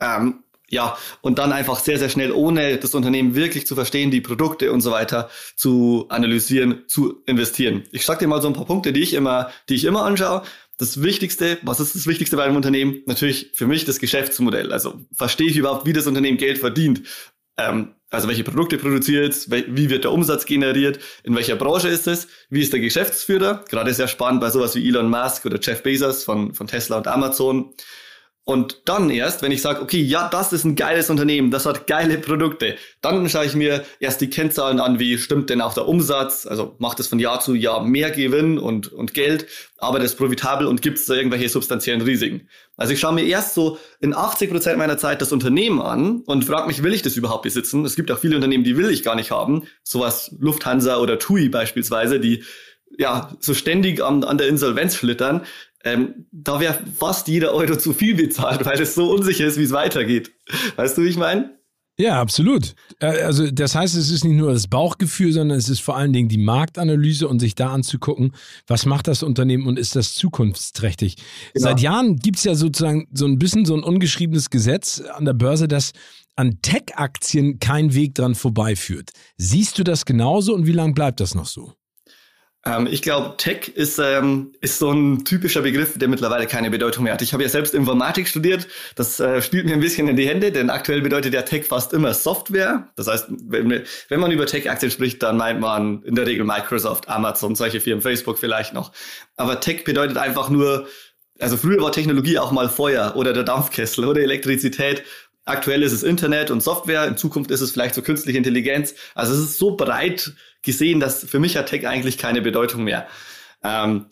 [0.00, 0.43] ähm,
[0.74, 4.72] ja, und dann einfach sehr, sehr schnell, ohne das Unternehmen wirklich zu verstehen, die Produkte
[4.72, 7.84] und so weiter zu analysieren, zu investieren.
[7.92, 10.42] Ich sag dir mal so ein paar Punkte, die ich immer, die ich immer anschaue.
[10.76, 13.02] das Wichtigste, was ist das Wichtigste bei einem Unternehmen?
[13.06, 14.72] Natürlich für mich das Geschäftsmodell.
[14.72, 17.02] Also verstehe ich überhaupt, wie das Unternehmen Geld verdient?
[17.56, 22.26] Ähm, also welche Produkte produziert, wie wird der Umsatz generiert, in welcher Branche ist es,
[22.50, 23.64] wie ist der Geschäftsführer?
[23.68, 27.06] Gerade sehr spannend bei sowas wie Elon Musk oder Jeff Bezos von, von Tesla und
[27.06, 27.72] Amazon.
[28.46, 31.86] Und dann erst, wenn ich sage, okay, ja, das ist ein geiles Unternehmen, das hat
[31.86, 35.88] geile Produkte, dann schaue ich mir erst die Kennzahlen an, wie stimmt denn auch der
[35.88, 39.46] Umsatz, also macht es von Jahr zu Jahr mehr Gewinn und, und Geld,
[39.78, 42.46] aber das ist profitabel und gibt es da irgendwelche substanziellen Risiken.
[42.76, 46.44] Also ich schaue mir erst so in 80 Prozent meiner Zeit das Unternehmen an und
[46.44, 47.82] frage mich, will ich das überhaupt besitzen?
[47.86, 51.48] Es gibt auch viele Unternehmen, die will ich gar nicht haben, sowas Lufthansa oder TUI
[51.48, 52.44] beispielsweise, die
[52.98, 55.46] ja so ständig an, an der Insolvenz schlittern
[55.84, 59.64] ähm, da wäre fast jeder Euro zu viel bezahlt, weil es so unsicher ist, wie
[59.64, 60.32] es weitergeht.
[60.76, 61.58] Weißt du, wie ich meine?
[61.96, 62.74] Ja, absolut.
[62.98, 66.12] Äh, also das heißt, es ist nicht nur das Bauchgefühl, sondern es ist vor allen
[66.12, 68.32] Dingen die Marktanalyse und sich da anzugucken,
[68.66, 71.16] was macht das Unternehmen und ist das zukunftsträchtig.
[71.52, 71.68] Genau.
[71.68, 75.34] Seit Jahren gibt es ja sozusagen so ein bisschen so ein ungeschriebenes Gesetz an der
[75.34, 75.92] Börse, dass
[76.34, 79.10] an Tech-Aktien kein Weg dran vorbeiführt.
[79.36, 81.74] Siehst du das genauso und wie lange bleibt das noch so?
[82.66, 87.04] Ähm, ich glaube, Tech ist, ähm, ist so ein typischer Begriff, der mittlerweile keine Bedeutung
[87.04, 87.22] mehr hat.
[87.22, 88.66] Ich habe ja selbst Informatik studiert.
[88.94, 91.92] Das äh, spielt mir ein bisschen in die Hände, denn aktuell bedeutet ja Tech fast
[91.92, 92.88] immer Software.
[92.96, 97.08] Das heißt, wenn, wenn man über Tech-Aktien spricht, dann meint man in der Regel Microsoft,
[97.08, 98.92] Amazon, solche Firmen, Facebook vielleicht noch.
[99.36, 100.86] Aber Tech bedeutet einfach nur,
[101.40, 105.02] also früher war Technologie auch mal Feuer oder der Dampfkessel oder Elektrizität.
[105.46, 108.94] Aktuell ist es Internet und Software, in Zukunft ist es vielleicht so künstliche Intelligenz.
[109.14, 113.06] Also es ist so breit gesehen, dass für mich hat Tech eigentlich keine Bedeutung mehr.
[113.62, 114.06] Ähm,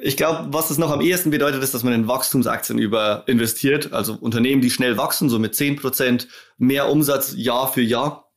[0.00, 3.92] ich glaube, was es noch am ehesten bedeutet, ist, dass man in Wachstumsaktien über investiert,
[3.92, 8.30] also Unternehmen, die schnell wachsen, so mit zehn Prozent mehr Umsatz Jahr für Jahr.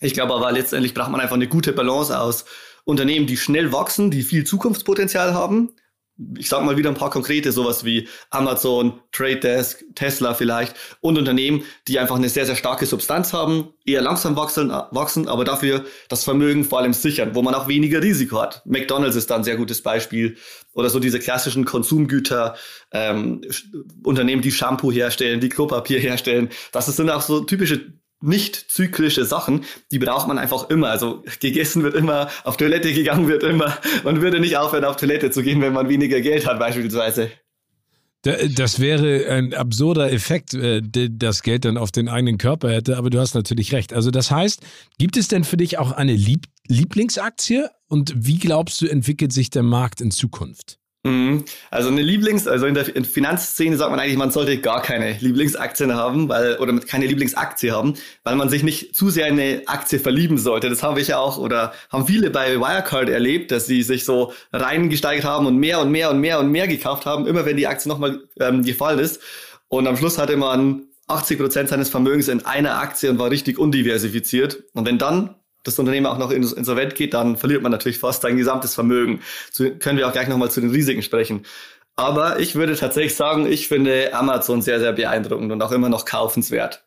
[0.00, 2.46] Ich glaube aber letztendlich braucht man einfach eine gute Balance aus
[2.84, 5.74] Unternehmen, die schnell wachsen, die viel Zukunftspotenzial haben
[6.38, 11.18] ich sage mal wieder ein paar konkrete, sowas wie Amazon, Trade Desk, Tesla vielleicht und
[11.18, 15.84] Unternehmen, die einfach eine sehr, sehr starke Substanz haben, eher langsam wachsen, wachsen, aber dafür
[16.08, 18.62] das Vermögen vor allem sichern, wo man auch weniger Risiko hat.
[18.66, 20.36] McDonald's ist da ein sehr gutes Beispiel
[20.74, 22.56] oder so diese klassischen Konsumgüter,
[22.92, 23.40] ähm,
[24.04, 26.50] Unternehmen, die Shampoo herstellen, die Klopapier herstellen.
[26.72, 30.88] Das sind auch so typische nicht zyklische Sachen, die braucht man einfach immer.
[30.88, 33.76] Also gegessen wird immer, auf Toilette gegangen wird immer.
[34.04, 37.30] Man würde nicht aufhören, auf Toilette zu gehen, wenn man weniger Geld hat, beispielsweise.
[38.22, 43.10] Das wäre ein absurder Effekt, äh, das Geld dann auf den eigenen Körper hätte, aber
[43.10, 43.92] du hast natürlich recht.
[43.92, 44.60] Also das heißt,
[44.96, 46.14] gibt es denn für dich auch eine
[46.68, 50.78] Lieblingsaktie und wie glaubst du, entwickelt sich der Markt in Zukunft?
[51.04, 51.44] Mhm.
[51.70, 55.94] Also eine Lieblings, also in der Finanzszene sagt man eigentlich, man sollte gar keine Lieblingsaktien
[55.94, 59.98] haben, weil oder keine Lieblingsaktie haben, weil man sich nicht zu sehr in eine Aktie
[59.98, 60.68] verlieben sollte.
[60.68, 64.32] Das habe ich ja auch oder haben viele bei Wirecard erlebt, dass sie sich so
[64.52, 67.66] reingesteigert haben und mehr und mehr und mehr und mehr gekauft haben, immer wenn die
[67.66, 69.20] Aktie nochmal ähm, gefallen ist.
[69.66, 73.58] Und am Schluss hatte man 80 Prozent seines Vermögens in einer Aktie und war richtig
[73.58, 74.62] undiversifiziert.
[74.72, 78.36] Und wenn dann das Unternehmen auch noch insolvent geht, dann verliert man natürlich fast sein
[78.36, 79.20] gesamtes Vermögen.
[79.50, 81.44] So können wir auch gleich nochmal zu den Risiken sprechen.
[81.94, 86.04] Aber ich würde tatsächlich sagen, ich finde Amazon sehr, sehr beeindruckend und auch immer noch
[86.04, 86.84] kaufenswert.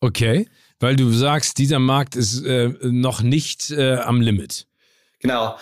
[0.00, 4.66] Okay, weil du sagst, dieser Markt ist äh, noch nicht äh, am Limit.
[5.18, 5.56] Genau.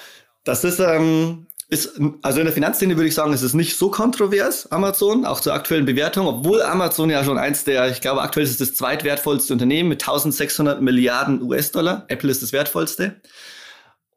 [0.44, 3.90] Das ist, ähm, ist, also in der Finanzszene würde ich sagen, ist es nicht so
[3.90, 8.44] kontrovers, Amazon, auch zur aktuellen Bewertung, obwohl Amazon ja schon eins der, ich glaube, aktuell
[8.44, 12.06] ist es das zweitwertvollste Unternehmen mit 1600 Milliarden US-Dollar.
[12.08, 13.16] Apple ist das wertvollste.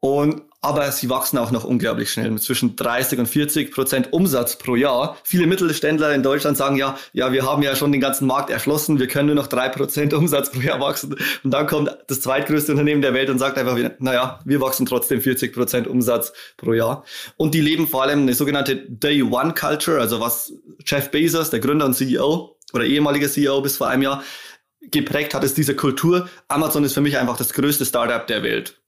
[0.04, 4.56] Und aber sie wachsen auch noch unglaublich schnell mit zwischen 30 und 40 Prozent Umsatz
[4.56, 5.16] pro Jahr.
[5.22, 8.98] Viele Mittelständler in Deutschland sagen ja, ja, wir haben ja schon den ganzen Markt erschlossen,
[8.98, 11.16] wir können nur noch drei Prozent Umsatz pro Jahr wachsen.
[11.44, 15.20] Und dann kommt das zweitgrößte Unternehmen der Welt und sagt einfach, naja, wir wachsen trotzdem
[15.20, 17.04] 40 Prozent Umsatz pro Jahr.
[17.36, 20.52] Und die leben vor allem eine sogenannte Day One Culture, also was
[20.84, 24.24] Jeff Bezos, der Gründer und CEO oder ehemaliger CEO bis vor einem Jahr
[24.80, 26.28] geprägt hat, ist diese Kultur.
[26.48, 28.81] Amazon ist für mich einfach das größte Startup der Welt.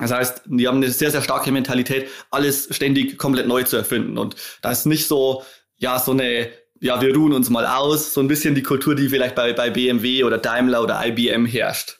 [0.00, 4.18] Das heißt, die haben eine sehr, sehr starke Mentalität, alles ständig komplett neu zu erfinden.
[4.18, 5.42] Und da ist nicht so,
[5.76, 6.48] ja, so eine,
[6.80, 9.70] ja, wir ruhen uns mal aus, so ein bisschen die Kultur, die vielleicht bei, bei
[9.70, 11.99] BMW oder Daimler oder IBM herrscht.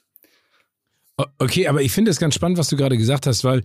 [1.38, 3.62] Okay, aber ich finde es ganz spannend, was du gerade gesagt hast, weil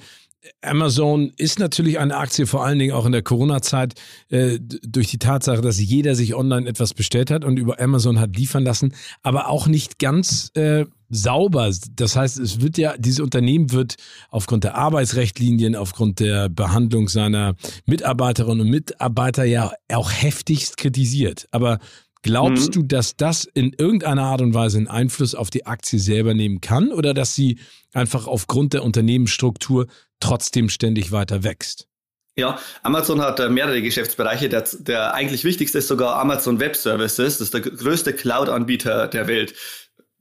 [0.62, 3.94] Amazon ist natürlich eine Aktie, vor allen Dingen auch in der Corona-Zeit,
[4.30, 8.36] äh, durch die Tatsache, dass jeder sich online etwas bestellt hat und über Amazon hat
[8.36, 11.72] liefern lassen, aber auch nicht ganz äh, sauber.
[11.96, 13.96] Das heißt, es wird ja, dieses Unternehmen wird
[14.30, 21.48] aufgrund der Arbeitsrechtlinien, aufgrund der Behandlung seiner Mitarbeiterinnen und Mitarbeiter ja auch heftigst kritisiert.
[21.52, 21.80] Aber
[22.26, 22.72] Glaubst mhm.
[22.72, 26.60] du, dass das in irgendeiner Art und Weise einen Einfluss auf die Aktie selber nehmen
[26.60, 27.60] kann oder dass sie
[27.94, 29.86] einfach aufgrund der Unternehmensstruktur
[30.20, 31.88] trotzdem ständig weiter wächst?
[32.36, 34.50] Ja, Amazon hat äh, mehrere Geschäftsbereiche.
[34.50, 37.38] Der, der eigentlich wichtigste ist sogar Amazon Web Services.
[37.38, 39.54] Das ist der größte Cloud-Anbieter der Welt.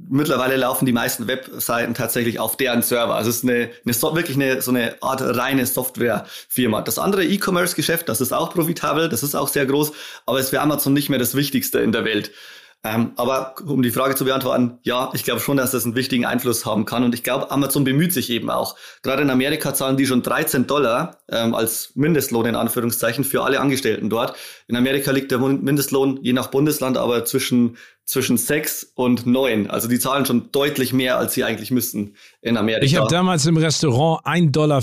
[0.09, 3.15] Mittlerweile laufen die meisten Webseiten tatsächlich auf deren Server.
[3.15, 6.83] Also es ist eine, eine wirklich eine, so eine Art reine Softwarefirma.
[6.83, 9.93] Das andere E-Commerce-Geschäft, das ist auch profitabel, das ist auch sehr groß,
[10.27, 12.33] aber es wäre Amazon nicht mehr das Wichtigste in der Welt.
[12.87, 16.27] Ähm, aber um die Frage zu beantworten, ja, ich glaube schon, dass das einen wichtigen
[16.27, 17.03] Einfluss haben kann.
[17.03, 18.77] Und ich glaube, Amazon bemüht sich eben auch.
[19.03, 23.59] Gerade in Amerika zahlen die schon 13 Dollar ähm, als Mindestlohn in Anführungszeichen für alle
[23.59, 24.37] Angestellten dort.
[24.69, 29.71] In Amerika liegt der Mindestlohn je nach Bundesland aber zwischen zwischen sechs und neun.
[29.71, 32.85] Also die zahlen schon deutlich mehr, als sie eigentlich müssten in Amerika.
[32.85, 34.83] Ich habe damals im Restaurant 1,50 Dollar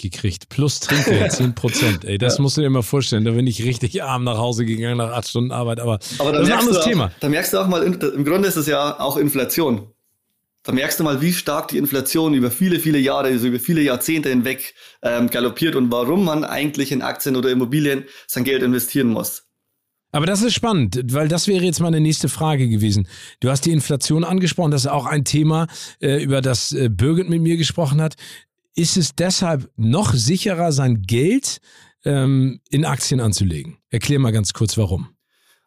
[0.00, 2.04] gekriegt, plus Trinkgeld 10 Prozent.
[2.04, 2.42] Ey, das ja.
[2.42, 3.24] musst du dir mal vorstellen.
[3.24, 5.80] Da bin ich richtig arm nach Hause gegangen nach acht Stunden Arbeit.
[5.80, 7.12] Aber, aber das ist ein anderes auch, Thema.
[7.20, 9.90] Da merkst du auch mal, im Grunde ist es ja auch Inflation.
[10.62, 13.82] Da merkst du mal, wie stark die Inflation über viele, viele Jahre, also über viele
[13.82, 19.06] Jahrzehnte hinweg ähm, galoppiert und warum man eigentlich in Aktien oder Immobilien sein Geld investieren
[19.06, 19.45] muss.
[20.16, 23.06] Aber das ist spannend, weil das wäre jetzt meine nächste Frage gewesen.
[23.40, 25.66] Du hast die Inflation angesprochen, das ist auch ein Thema,
[26.00, 28.14] äh, über das äh, Birgit mit mir gesprochen hat.
[28.74, 31.60] Ist es deshalb noch sicherer, sein Geld
[32.06, 33.76] ähm, in Aktien anzulegen?
[33.90, 35.10] Erklär mal ganz kurz, warum.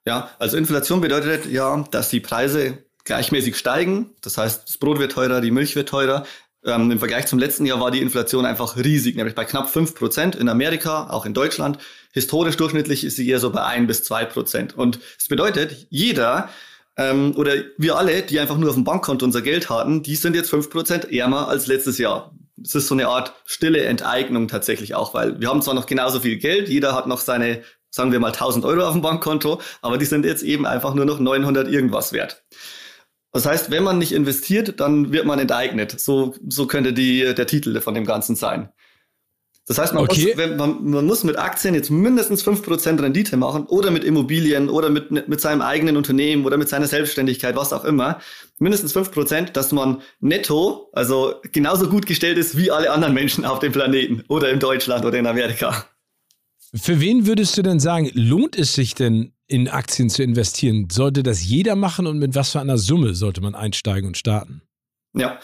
[0.07, 4.15] Ja, also Inflation bedeutet ja, dass die Preise gleichmäßig steigen.
[4.21, 6.25] Das heißt, das Brot wird teurer, die Milch wird teurer.
[6.65, 9.95] Ähm, Im Vergleich zum letzten Jahr war die Inflation einfach riesig, nämlich bei knapp fünf
[9.95, 11.77] Prozent in Amerika, auch in Deutschland.
[12.11, 14.77] Historisch durchschnittlich ist sie eher so bei ein bis zwei Prozent.
[14.77, 16.49] Und es bedeutet, jeder
[16.97, 20.35] ähm, oder wir alle, die einfach nur auf dem Bankkonto unser Geld hatten, die sind
[20.35, 22.35] jetzt fünf Prozent ärmer als letztes Jahr.
[22.61, 26.19] Es ist so eine Art stille Enteignung tatsächlich auch, weil wir haben zwar noch genauso
[26.19, 29.97] viel Geld, jeder hat noch seine, sagen wir mal 1000 Euro auf dem Bankkonto, aber
[29.97, 32.43] die sind jetzt eben einfach nur noch 900 irgendwas wert.
[33.31, 35.99] Das heißt, wenn man nicht investiert, dann wird man enteignet.
[35.99, 38.69] So, so könnte die, der Titel von dem Ganzen sein.
[39.69, 40.33] Das heißt, man, okay.
[40.35, 44.67] muss, man, man, muss mit Aktien jetzt mindestens fünf Prozent Rendite machen oder mit Immobilien
[44.67, 48.19] oder mit, mit seinem eigenen Unternehmen oder mit seiner Selbstständigkeit, was auch immer.
[48.57, 53.45] Mindestens fünf Prozent, dass man netto, also genauso gut gestellt ist wie alle anderen Menschen
[53.45, 55.85] auf dem Planeten oder in Deutschland oder in Amerika.
[56.73, 60.87] Für wen würdest du denn sagen, lohnt es sich denn in Aktien zu investieren?
[60.89, 64.61] Sollte das jeder machen und mit was für einer Summe sollte man einsteigen und starten?
[65.13, 65.39] Ja,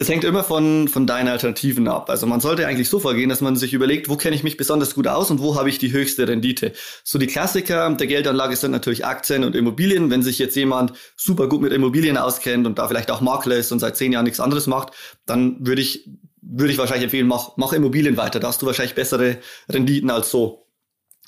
[0.00, 2.08] es hängt immer von, von deinen Alternativen ab.
[2.08, 4.94] Also man sollte eigentlich so vorgehen, dass man sich überlegt, wo kenne ich mich besonders
[4.94, 6.72] gut aus und wo habe ich die höchste Rendite.
[7.02, 10.08] So die Klassiker der Geldanlage sind natürlich Aktien und Immobilien.
[10.08, 13.72] Wenn sich jetzt jemand super gut mit Immobilien auskennt und da vielleicht auch Makler ist
[13.72, 14.92] und seit zehn Jahren nichts anderes macht,
[15.26, 16.08] dann würde ich,
[16.40, 18.38] würde ich wahrscheinlich empfehlen, mach, mach Immobilien weiter.
[18.38, 20.67] Da hast du wahrscheinlich bessere Renditen als so.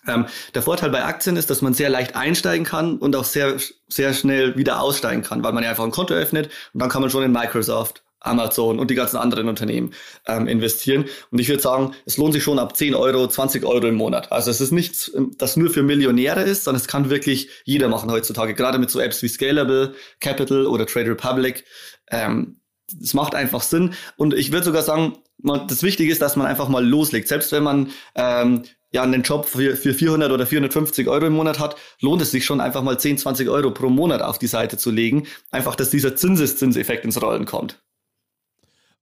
[0.06, 3.56] Ähm, der Vorteil bei Aktien ist, dass man sehr leicht einsteigen kann und auch sehr,
[3.88, 7.02] sehr schnell wieder aussteigen kann, weil man ja einfach ein Konto öffnet und dann kann
[7.02, 9.94] man schon in Microsoft Amazon und die ganzen anderen Unternehmen
[10.26, 11.06] ähm, investieren.
[11.30, 14.30] Und ich würde sagen, es lohnt sich schon ab 10 Euro, 20 Euro im Monat.
[14.30, 17.88] Also es ist nichts, ähm, das nur für Millionäre ist, sondern es kann wirklich jeder
[17.88, 21.64] machen heutzutage, gerade mit so Apps wie Scalable, Capital oder Trade Republic.
[22.10, 22.60] Ähm,
[23.02, 23.94] es macht einfach Sinn.
[24.16, 27.28] Und ich würde sogar sagen, man, das Wichtige ist, dass man einfach mal loslegt.
[27.28, 31.58] Selbst wenn man ähm, ja einen Job für, für 400 oder 450 Euro im Monat
[31.58, 34.78] hat, lohnt es sich schon einfach mal 10, 20 Euro pro Monat auf die Seite
[34.78, 35.26] zu legen.
[35.50, 37.82] Einfach, dass dieser Zinseszinseffekt ins Rollen kommt.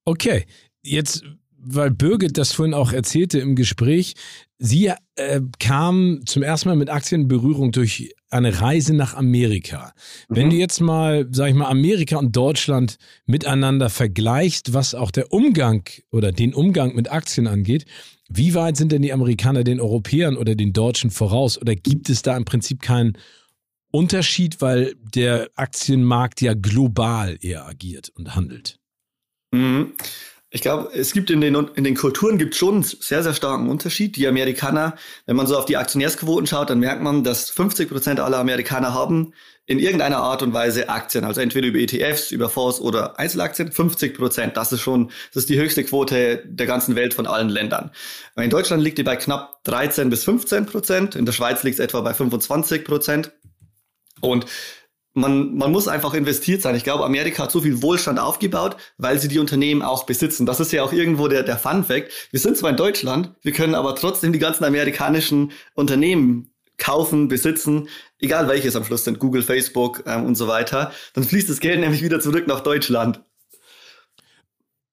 [0.05, 0.47] Okay,
[0.83, 1.23] jetzt,
[1.75, 4.15] weil Birgit das vorhin auch erzählte im Gespräch,
[4.59, 9.93] sie äh, kam zum ersten Mal mit Aktien in Berührung durch eine Reise nach Amerika.
[10.29, 10.37] Mhm.
[10.37, 15.33] Wenn du jetzt mal, sag ich mal, Amerika und Deutschland miteinander vergleichst, was auch der
[15.33, 17.87] Umgang oder den Umgang mit Aktien angeht,
[18.29, 21.61] wie weit sind denn die Amerikaner den Europäern oder den Deutschen voraus?
[21.61, 23.17] Oder gibt es da im Prinzip keinen
[23.91, 28.79] Unterschied, weil der Aktienmarkt ja global eher agiert und handelt?
[29.51, 29.95] Mhm.
[30.51, 33.69] Ich glaube, es gibt in den, in den Kulturen gibt schon einen sehr, sehr starken
[33.69, 34.17] Unterschied.
[34.17, 34.97] Die Amerikaner,
[35.27, 38.95] wenn man so auf die Aktionärsquoten schaut, dann merkt man, dass 50 Prozent aller Amerikaner
[38.95, 39.35] haben
[39.67, 41.25] in irgendeiner Art und Weise Aktien.
[41.25, 43.71] Also entweder über ETFs, über Fonds oder Einzelaktien.
[43.71, 44.57] 50 Prozent.
[44.57, 47.91] Das ist schon, das ist die höchste Quote der ganzen Welt von allen Ländern.
[48.37, 51.15] In Deutschland liegt die bei knapp 13 bis 15 Prozent.
[51.15, 53.33] In der Schweiz liegt es etwa bei 25 Prozent.
[54.21, 54.47] Und
[55.19, 56.75] man, man muss einfach investiert sein.
[56.75, 60.47] Ich glaube, Amerika hat so viel Wohlstand aufgebaut, weil sie die Unternehmen auch besitzen.
[60.47, 62.11] Das ist ja auch irgendwo der, der Fun Fact.
[62.31, 67.89] Wir sind zwar in Deutschland, wir können aber trotzdem die ganzen amerikanischen Unternehmen kaufen, besitzen,
[68.21, 70.93] egal welches am Schluss sind, Google, Facebook ähm, und so weiter.
[71.13, 73.21] Dann fließt das Geld nämlich wieder zurück nach Deutschland.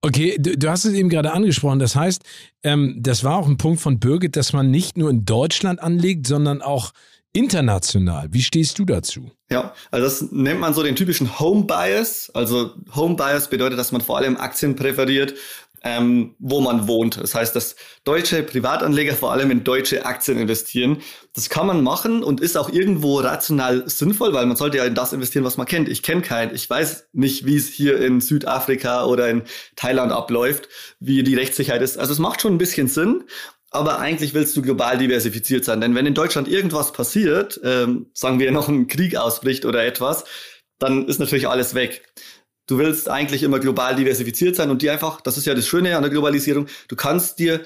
[0.02, 1.80] Okay, du, du, hast es eben gerade angesprochen.
[1.80, 2.22] Das heißt,
[2.64, 6.28] ähm, das war auch ein Punkt von Birgit, dass man nicht nur in Deutschland anlegt,
[6.28, 6.92] sondern auch
[7.36, 8.30] international.
[8.32, 9.32] Wie stehst du dazu?
[9.52, 12.32] Ja, also das nennt man so den typischen Home Bias.
[12.34, 15.36] Also Home Bias bedeutet, dass man vor allem Aktien präferiert,
[15.84, 17.18] ähm, wo man wohnt.
[17.22, 17.76] Das heißt, dass
[18.06, 20.98] deutsche Privatanleger vor allem in deutsche Aktien investieren.
[21.36, 24.96] Das kann man machen und ist auch irgendwo rational sinnvoll, weil man sollte ja in
[24.96, 25.90] das investieren, was man kennt.
[25.90, 26.56] Ich kenne keinen.
[26.56, 29.44] Ich weiß nicht, wie es hier in Südafrika oder in
[29.76, 30.70] Thailand abläuft,
[31.00, 32.00] wie die Rechtssicherheit ist.
[32.00, 33.26] Also es macht schon ein bisschen Sinn.
[33.76, 35.82] Aber eigentlich willst du global diversifiziert sein.
[35.82, 40.24] Denn wenn in Deutschland irgendwas passiert, ähm, sagen wir noch ein Krieg ausbricht oder etwas,
[40.80, 42.04] dann ist natürlich alles weg.
[42.68, 45.96] Du willst eigentlich immer global diversifiziert sein und die einfach, das ist ja das Schöne
[45.96, 47.66] an der Globalisierung, du kannst dir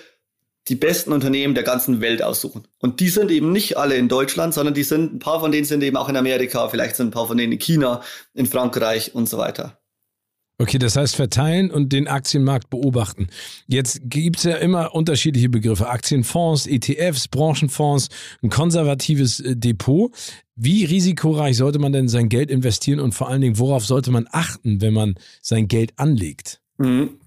[0.67, 2.67] die besten Unternehmen der ganzen Welt aussuchen.
[2.79, 5.65] Und die sind eben nicht alle in Deutschland, sondern die sind, ein paar von denen
[5.65, 8.01] sind eben auch in Amerika, vielleicht sind ein paar von denen in China,
[8.33, 9.78] in Frankreich und so weiter.
[10.61, 13.29] Okay, das heißt verteilen und den Aktienmarkt beobachten.
[13.67, 15.87] Jetzt gibt's ja immer unterschiedliche Begriffe.
[15.87, 18.09] Aktienfonds, ETFs, Branchenfonds,
[18.43, 20.11] ein konservatives äh, Depot.
[20.57, 24.27] Wie risikoreich sollte man denn sein Geld investieren und vor allen Dingen, worauf sollte man
[24.31, 26.59] achten, wenn man sein Geld anlegt?
[26.77, 27.21] Mhm.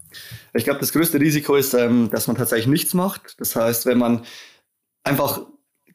[0.52, 3.40] Ich glaube, das größte Risiko ist, ähm, dass man tatsächlich nichts macht.
[3.40, 4.26] Das heißt, wenn man
[5.04, 5.40] einfach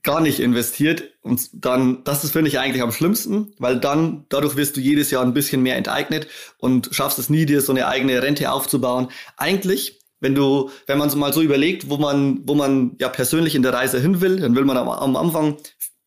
[0.08, 4.56] gar nicht investiert und dann, das ist, finde ich, eigentlich am schlimmsten, weil dann, dadurch
[4.56, 6.28] wirst du jedes Jahr ein bisschen mehr enteignet
[6.58, 9.10] und schaffst es nie, dir so eine eigene Rente aufzubauen.
[9.36, 13.54] Eigentlich, wenn du, wenn man so mal so überlegt, wo man, wo man ja persönlich
[13.54, 15.58] in der Reise hin will, dann will man am, am Anfang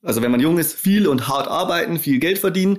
[0.02, 2.78] also wenn man jung ist, viel und hart arbeiten, viel Geld verdienen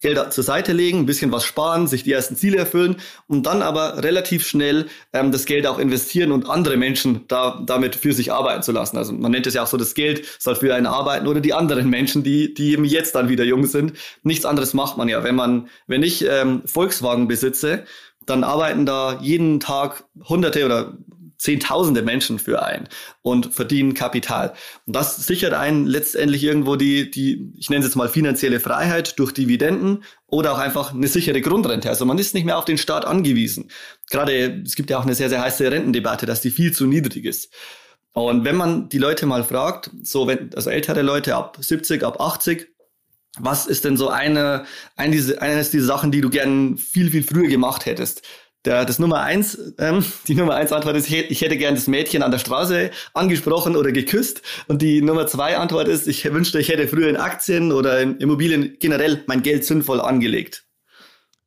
[0.00, 2.96] Geld zur Seite legen, ein bisschen was sparen, sich die ersten Ziele erfüllen
[3.26, 7.96] und dann aber relativ schnell ähm, das Geld auch investieren und andere Menschen da, damit
[7.96, 8.96] für sich arbeiten zu lassen.
[8.96, 11.52] Also man nennt es ja auch so, das Geld soll für einen arbeiten oder die
[11.52, 13.92] anderen Menschen, die, die eben jetzt dann wieder jung sind.
[14.22, 15.22] Nichts anderes macht man ja.
[15.22, 17.84] Wenn man, wenn ich ähm, Volkswagen besitze,
[18.26, 20.94] dann arbeiten da jeden Tag Hunderte oder
[21.40, 22.86] Zehntausende Menschen für ein
[23.22, 24.52] und verdienen Kapital.
[24.84, 29.18] Und das sichert einen letztendlich irgendwo die, die, ich nenne es jetzt mal finanzielle Freiheit
[29.18, 31.88] durch Dividenden oder auch einfach eine sichere Grundrente.
[31.88, 33.70] Also man ist nicht mehr auf den Staat angewiesen.
[34.10, 37.24] Gerade, es gibt ja auch eine sehr, sehr heiße Rentendebatte, dass die viel zu niedrig
[37.24, 37.50] ist.
[38.12, 42.20] Und wenn man die Leute mal fragt, so wenn, also ältere Leute ab 70, ab
[42.20, 42.68] 80,
[43.38, 44.66] was ist denn so eine,
[44.96, 48.22] eine eines dieser Sachen, die du gern viel, viel früher gemacht hättest?
[48.66, 52.22] Der, das Nummer eins, ähm, die Nummer eins Antwort ist, ich hätte gern das Mädchen
[52.22, 54.42] an der Straße angesprochen oder geküsst.
[54.68, 58.18] Und die Nummer zwei Antwort ist, ich wünschte, ich hätte früher in Aktien oder in
[58.18, 60.64] Immobilien generell mein Geld sinnvoll angelegt.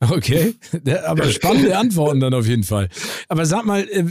[0.09, 0.55] Okay,
[1.05, 2.89] aber spannende Antworten dann auf jeden Fall.
[3.28, 4.05] Aber sag mal, äh,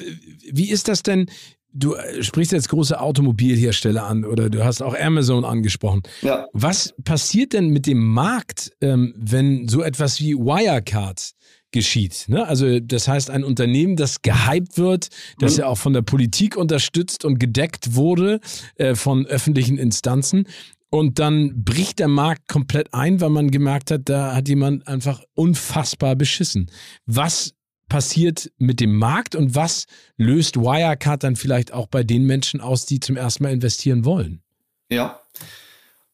[0.51, 1.27] wie ist das denn?
[1.75, 6.03] Du äh, sprichst jetzt große Automobilhersteller an oder du hast auch Amazon angesprochen.
[6.21, 6.47] Ja.
[6.53, 11.33] Was passiert denn mit dem Markt, ähm, wenn so etwas wie Wirecard
[11.73, 12.27] geschieht.
[12.29, 12.47] Ne?
[12.47, 15.09] Also das heißt, ein Unternehmen, das gehypt wird,
[15.39, 15.61] das mhm.
[15.61, 18.41] ja auch von der Politik unterstützt und gedeckt wurde
[18.77, 20.47] äh, von öffentlichen Instanzen.
[20.91, 25.23] Und dann bricht der Markt komplett ein, weil man gemerkt hat, da hat jemand einfach
[25.35, 26.71] unfassbar beschissen.
[27.07, 27.55] Was
[27.89, 32.87] passiert mit dem Markt und was löst Wirecard dann vielleicht auch bei den Menschen aus,
[32.87, 34.43] die zum ersten Mal investieren wollen?
[34.91, 35.21] Ja,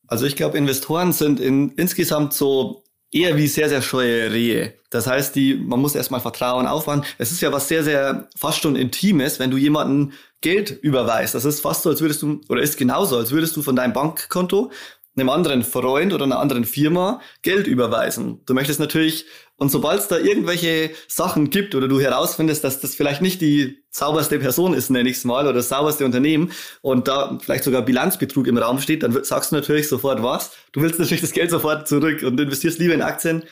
[0.08, 2.82] also ich glaube, Investoren sind in, insgesamt so
[3.12, 4.74] eher wie sehr, sehr scheue Rehe.
[4.90, 7.04] Das heißt, die, man muss erstmal Vertrauen aufbauen.
[7.18, 11.34] Es ist ja was sehr, sehr fast schon Intimes, wenn du jemanden Geld überweist.
[11.34, 13.92] Das ist fast so, als würdest du, oder ist genauso, als würdest du von deinem
[13.92, 14.70] Bankkonto
[15.18, 18.40] einem anderen Freund oder einer anderen Firma Geld überweisen.
[18.46, 22.94] Du möchtest natürlich, und sobald es da irgendwelche Sachen gibt oder du herausfindest, dass das
[22.94, 27.08] vielleicht nicht die sauberste Person ist, nenne ich es mal, oder das sauberste Unternehmen und
[27.08, 30.52] da vielleicht sogar Bilanzbetrug im Raum steht, dann sagst du natürlich sofort was.
[30.72, 33.42] Du willst natürlich das Geld sofort zurück und investierst lieber in Aktien,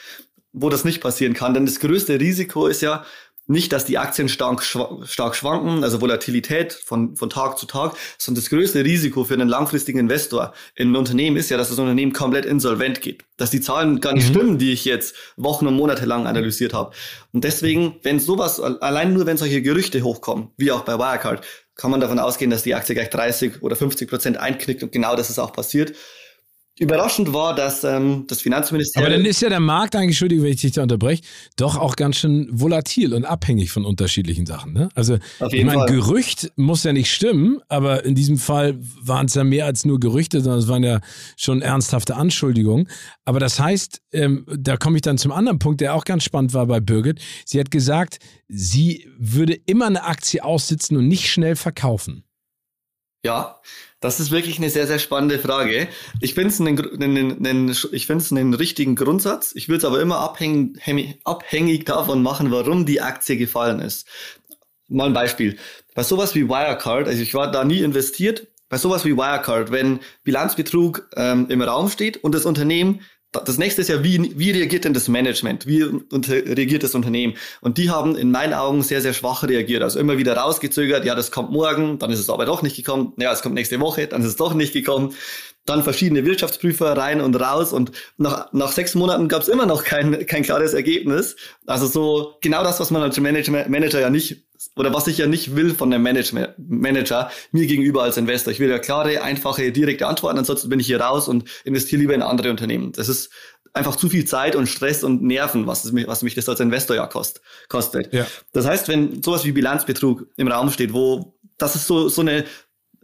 [0.53, 1.55] wo das nicht passieren kann.
[1.55, 3.05] Denn das größte Risiko ist ja,
[3.47, 8.43] nicht, dass die Aktien stark, stark schwanken, also Volatilität von, von Tag zu Tag, sondern
[8.43, 12.13] das größte Risiko für einen langfristigen Investor in ein Unternehmen ist ja, dass das Unternehmen
[12.13, 13.25] komplett insolvent geht.
[13.37, 14.35] Dass die Zahlen gar nicht mhm.
[14.35, 16.93] stimmen, die ich jetzt Wochen und Monate lang analysiert habe.
[17.33, 21.45] Und deswegen, wenn sowas, allein nur wenn solche Gerüchte hochkommen, wie auch bei Wirecard,
[21.77, 25.15] kann man davon ausgehen, dass die Aktie gleich 30 oder 50 Prozent einknickt und genau
[25.15, 25.95] das ist auch passiert.
[26.79, 29.07] Überraschend war, dass ähm, das Finanzministerium.
[29.07, 31.23] Aber dann ist ja der Markt eigentlich, Entschuldigung, wenn ich dich da unterbreche,
[31.57, 34.75] doch auch ganz schön volatil und abhängig von unterschiedlichen Sachen.
[34.75, 34.91] Ne?
[34.95, 35.17] Also,
[35.51, 39.65] ich meine, Gerücht muss ja nicht stimmen, aber in diesem Fall waren es ja mehr
[39.65, 41.01] als nur Gerüchte, sondern es waren ja
[41.39, 42.91] schon ernsthafte Anschuldigungen.
[43.25, 46.53] Aber das heißt, ähm, da komme ich dann zum anderen Punkt, der auch ganz spannend
[46.53, 47.21] war bei Birgit.
[47.47, 48.19] Sie hat gesagt,
[48.49, 52.26] sie würde immer eine Aktie aussitzen und nicht schnell verkaufen.
[53.27, 53.61] Ja,
[53.99, 55.89] das ist wirklich eine sehr, sehr spannende Frage.
[56.21, 57.75] Ich finde es einen,
[58.37, 59.51] einen, richtigen Grundsatz.
[59.57, 64.07] Ich würde es aber immer abhängig, abhängig davon machen, warum die Aktie gefallen ist.
[64.87, 65.59] Mal ein Beispiel.
[65.97, 69.99] Bei sowas wie Wirecard, also ich war da nie investiert, bei sowas wie Wirecard, wenn
[70.23, 73.01] Bilanzbetrug ähm, im Raum steht und das Unternehmen
[73.45, 75.67] das nächste ist ja, wie, wie reagiert denn das Management?
[75.67, 77.35] Wie reagiert das Unternehmen?
[77.61, 79.83] Und die haben in meinen Augen sehr, sehr schwach reagiert.
[79.83, 83.13] Also immer wieder rausgezögert, ja, das kommt morgen, dann ist es aber doch nicht gekommen.
[83.17, 85.15] Ja, es kommt nächste Woche, dann ist es doch nicht gekommen.
[85.65, 89.83] Dann verschiedene Wirtschaftsprüfer rein und raus und nach, nach sechs Monaten gab es immer noch
[89.83, 91.35] kein, kein klares Ergebnis.
[91.67, 94.46] Also so genau das, was man als Manager, Manager ja nicht
[94.77, 98.53] oder was ich ja nicht will von einem Management, Manager mir gegenüber als Investor.
[98.53, 102.15] Ich will ja klare, einfache, direkte Antworten, ansonsten bin ich hier raus und investiere lieber
[102.15, 102.93] in andere Unternehmen.
[102.93, 103.31] Das ist
[103.73, 106.97] einfach zu viel Zeit und Stress und Nerven, was, mich, was mich das als Investor
[106.97, 108.13] ja kost, kostet.
[108.13, 108.27] Ja.
[108.53, 112.45] Das heißt, wenn sowas wie Bilanzbetrug im Raum steht, wo das ist so, so eine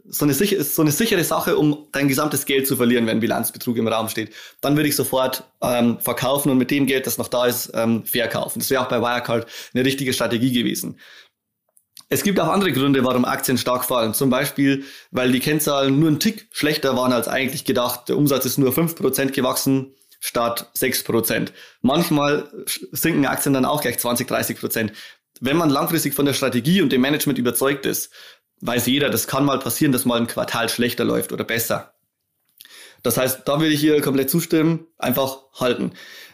[0.05, 3.87] so eine, so eine sichere Sache, um dein gesamtes Geld zu verlieren, wenn Bilanzbetrug im
[3.87, 4.33] Raum steht.
[4.59, 8.03] Dann würde ich sofort ähm, verkaufen und mit dem Geld, das noch da ist, ähm,
[8.05, 8.59] verkaufen.
[8.59, 10.99] Das wäre auch bei Wirecard eine richtige Strategie gewesen.
[12.13, 14.13] Es gibt auch andere Gründe, warum Aktien stark fallen.
[14.13, 18.07] Zum Beispiel, weil die Kennzahlen nur ein Tick schlechter waren als eigentlich gedacht.
[18.07, 21.49] Der Umsatz ist nur 5% gewachsen statt 6%.
[21.81, 22.47] Manchmal
[22.91, 24.91] sinken Aktien dann auch gleich 20, 30%.
[25.41, 28.11] Wenn man langfristig von der Strategie und dem Management überzeugt ist,
[28.61, 31.95] weiß jeder, das kann mal passieren, dass mal ein Quartal schlechter läuft oder besser.
[33.01, 35.93] Das heißt, da würde ich hier komplett zustimmen, einfach halten.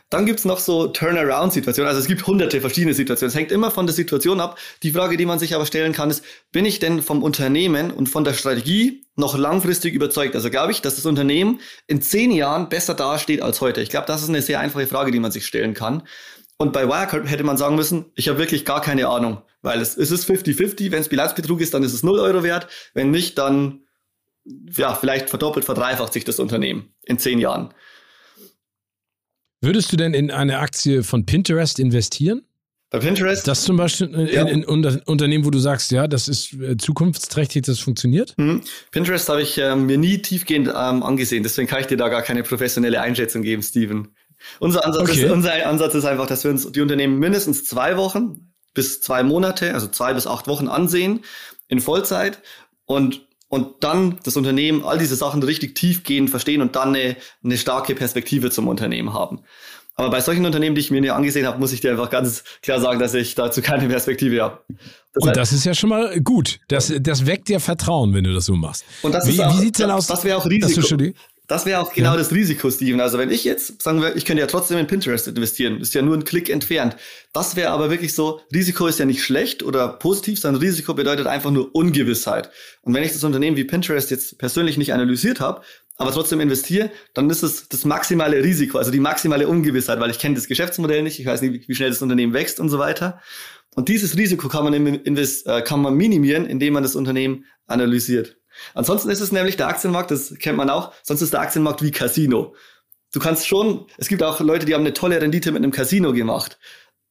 [0.10, 1.88] Dann gibt's noch so Turnaround-Situationen.
[1.88, 3.30] Also es gibt hunderte verschiedene Situationen.
[3.30, 4.58] Es hängt immer von der Situation ab.
[4.82, 8.10] Die Frage, die man sich aber stellen kann, ist, bin ich denn vom Unternehmen und
[8.10, 10.36] von der Strategie noch langfristig überzeugt?
[10.36, 13.82] Also glaube ich, dass das Unternehmen in zehn Jahren besser dasteht als heute?
[13.82, 16.04] Ich glaube, das ist eine sehr einfache Frage, die man sich stellen kann.
[16.58, 19.96] Und bei Wirecard hätte man sagen müssen, ich habe wirklich gar keine Ahnung, weil es,
[19.96, 20.92] es ist 50-50.
[20.92, 22.68] Wenn es Bilanzbetrug ist, dann ist es 0 Euro wert.
[22.94, 23.82] Wenn nicht, dann
[24.76, 27.74] ja, vielleicht verdoppelt, verdreifacht sich das Unternehmen in zehn Jahren.
[29.62, 32.44] Würdest du denn in eine Aktie von Pinterest investieren?
[32.92, 33.48] Bei Pinterest?
[33.48, 34.48] Das zum Beispiel in, ja.
[34.48, 38.34] in, in Unternehmen, wo du sagst, ja, das ist äh, zukunftsträchtig, das funktioniert?
[38.38, 38.62] Mhm.
[38.92, 42.24] Pinterest habe ich ähm, mir nie tiefgehend ähm, angesehen, deswegen kann ich dir da gar
[42.24, 44.08] keine professionelle Einschätzung geben, Steven.
[44.60, 45.26] Unser Ansatz, okay.
[45.26, 49.22] ist, unser Ansatz ist einfach, dass wir uns die Unternehmen mindestens zwei Wochen bis zwei
[49.22, 51.20] Monate, also zwei bis acht Wochen ansehen
[51.68, 52.42] in Vollzeit
[52.86, 57.58] und und dann das Unternehmen, all diese Sachen richtig tiefgehend verstehen und dann eine, eine
[57.58, 59.42] starke Perspektive zum Unternehmen haben.
[60.00, 62.46] Aber bei solchen Unternehmen, die ich mir nie angesehen habe, muss ich dir einfach ganz
[62.62, 64.62] klar sagen, dass ich dazu keine Perspektive habe.
[65.14, 66.62] Das und heißt, das ist ja schon mal gut.
[66.70, 68.86] Das, das weckt dir Vertrauen, wenn du das so machst.
[69.02, 70.08] Und das wie, ist auch, wie sieht's denn aus?
[70.08, 71.12] Das wäre auch Risiko.
[71.50, 72.18] Das wäre auch genau ja.
[72.18, 73.02] das Risiko, Steven.
[73.02, 76.04] Also wenn ich jetzt, sagen wir, ich könnte ja trotzdem in Pinterest investieren, ist ja
[76.04, 76.96] nur ein Klick entfernt.
[77.34, 81.26] Das wäre aber wirklich so, Risiko ist ja nicht schlecht oder positiv, sondern Risiko bedeutet
[81.26, 82.52] einfach nur Ungewissheit.
[82.84, 85.62] Und wenn ich das Unternehmen wie Pinterest jetzt persönlich nicht analysiert habe,
[85.98, 90.20] aber trotzdem investiere, dann ist es das maximale Risiko, also die maximale Ungewissheit, weil ich
[90.20, 93.20] kenne das Geschäftsmodell nicht, ich weiß nicht, wie schnell das Unternehmen wächst und so weiter.
[93.76, 98.39] Und dieses Risiko kann man, invest, äh, kann man minimieren, indem man das Unternehmen analysiert.
[98.74, 101.92] Ansonsten ist es nämlich der Aktienmarkt, das kennt man auch, sonst ist der Aktienmarkt wie
[101.92, 102.56] Casino.
[103.12, 106.14] Du kannst schon, es gibt auch Leute, die haben eine tolle Rendite mit einem Casino
[106.14, 106.60] gemacht.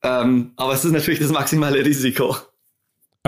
[0.02, 2.36] Ähm, aber es ist natürlich das maximale Risiko.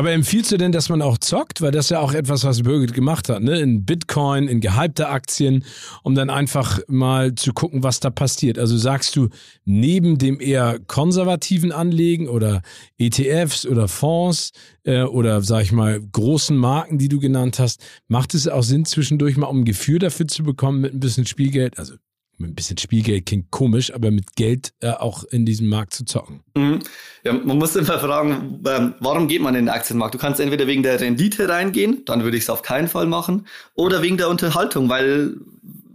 [0.01, 1.61] Aber empfiehlst du denn, dass man auch zockt?
[1.61, 3.61] Weil das ja auch etwas, was Birgit gemacht hat, ne?
[3.61, 5.62] In Bitcoin, in gehypte Aktien,
[6.03, 8.59] um dann einfach mal zu gucken, was da passiert.
[8.59, 9.28] Also sagst du,
[9.66, 12.62] neben dem eher konservativen Anlegen oder
[12.96, 14.53] ETFs oder Fonds
[14.84, 18.86] äh, oder sag ich mal großen Marken, die du genannt hast, macht es auch Sinn,
[18.86, 21.78] zwischendurch mal um ein Gefühl dafür zu bekommen mit ein bisschen Spielgeld?
[21.78, 21.96] Also
[22.49, 26.41] ein bisschen Spielgeld klingt komisch, aber mit Geld äh, auch in diesem Markt zu zocken.
[26.57, 26.80] Mhm.
[27.24, 30.14] Ja, man muss immer fragen, ähm, warum geht man in den Aktienmarkt?
[30.14, 33.47] Du kannst entweder wegen der Rendite reingehen, dann würde ich es auf keinen Fall machen,
[33.74, 35.36] oder wegen der Unterhaltung, weil,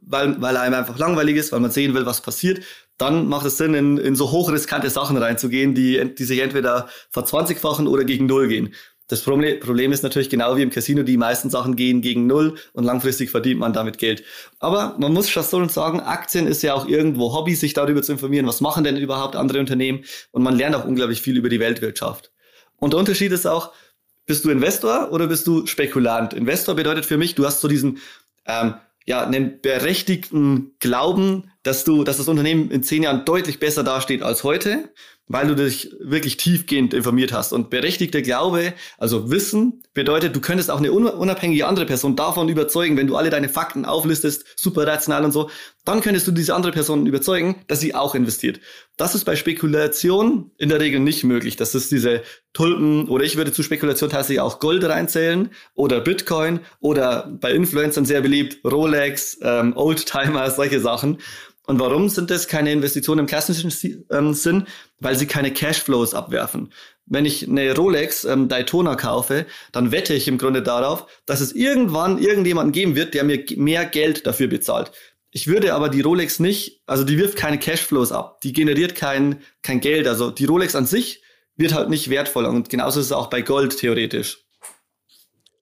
[0.05, 2.61] weil, weil einem einfach langweilig ist, weil man sehen will, was passiert.
[2.97, 7.87] Dann macht es Sinn, in, in so hochriskante Sachen reinzugehen, die, die sich entweder verzwanzigfachen
[7.87, 8.73] oder gegen Null gehen.
[9.07, 12.85] Das Problem ist natürlich genau wie im Casino, die meisten Sachen gehen gegen Null und
[12.85, 14.23] langfristig verdient man damit Geld.
[14.59, 18.13] Aber man muss schon so sagen, Aktien ist ja auch irgendwo Hobby, sich darüber zu
[18.13, 21.59] informieren, was machen denn überhaupt andere Unternehmen und man lernt auch unglaublich viel über die
[21.59, 22.31] Weltwirtschaft.
[22.77, 23.73] Und der Unterschied ist auch,
[24.25, 26.33] bist du Investor oder bist du Spekulant?
[26.33, 27.99] Investor bedeutet für mich, du hast so diesen
[28.47, 28.73] ähm,
[29.05, 34.23] ja, einen berechtigten Glauben, dass du, dass das Unternehmen in zehn Jahren deutlich besser dasteht
[34.23, 34.89] als heute
[35.28, 37.51] weil du dich wirklich tiefgehend informiert hast.
[37.51, 42.97] Und berechtigter Glaube, also Wissen, bedeutet, du könntest auch eine unabhängige andere Person davon überzeugen,
[42.97, 45.49] wenn du alle deine Fakten auflistest, super rational und so,
[45.84, 48.59] dann könntest du diese andere Person überzeugen, dass sie auch investiert.
[48.97, 51.55] Das ist bei Spekulation in der Regel nicht möglich.
[51.55, 52.21] Das ist diese
[52.53, 58.05] Tulpen oder ich würde zu Spekulation tatsächlich auch Gold reinzählen oder Bitcoin oder bei Influencern
[58.05, 61.19] sehr beliebt Rolex, ähm, Oldtimer, solche Sachen.
[61.68, 63.74] Und warum sind das keine Investitionen im klassischen
[64.11, 64.68] ähm, Sinn?
[64.99, 66.72] Weil sie keine Cashflows abwerfen.
[67.05, 71.53] Wenn ich eine Rolex ähm, Daytona kaufe, dann wette ich im Grunde darauf, dass es
[71.53, 74.91] irgendwann irgendjemanden geben wird, der mir mehr Geld dafür bezahlt.
[75.32, 79.41] Ich würde aber die Rolex nicht, also die wirft keine Cashflows ab, die generiert kein,
[79.61, 80.07] kein Geld.
[80.07, 81.22] Also die Rolex an sich
[81.57, 82.49] wird halt nicht wertvoller.
[82.49, 84.44] Und genauso ist es auch bei Gold theoretisch.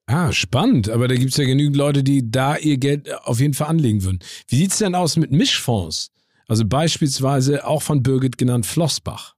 [0.06, 0.88] Ah, spannend.
[0.90, 4.04] Aber da gibt es ja genügend Leute, die da ihr Geld auf jeden Fall anlegen
[4.04, 4.18] würden.
[4.48, 6.10] Wie sieht es denn aus mit Mischfonds?
[6.46, 9.34] Also beispielsweise auch von Birgit genannt Flossbach.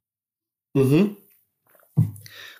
[0.74, 1.16] Mhm.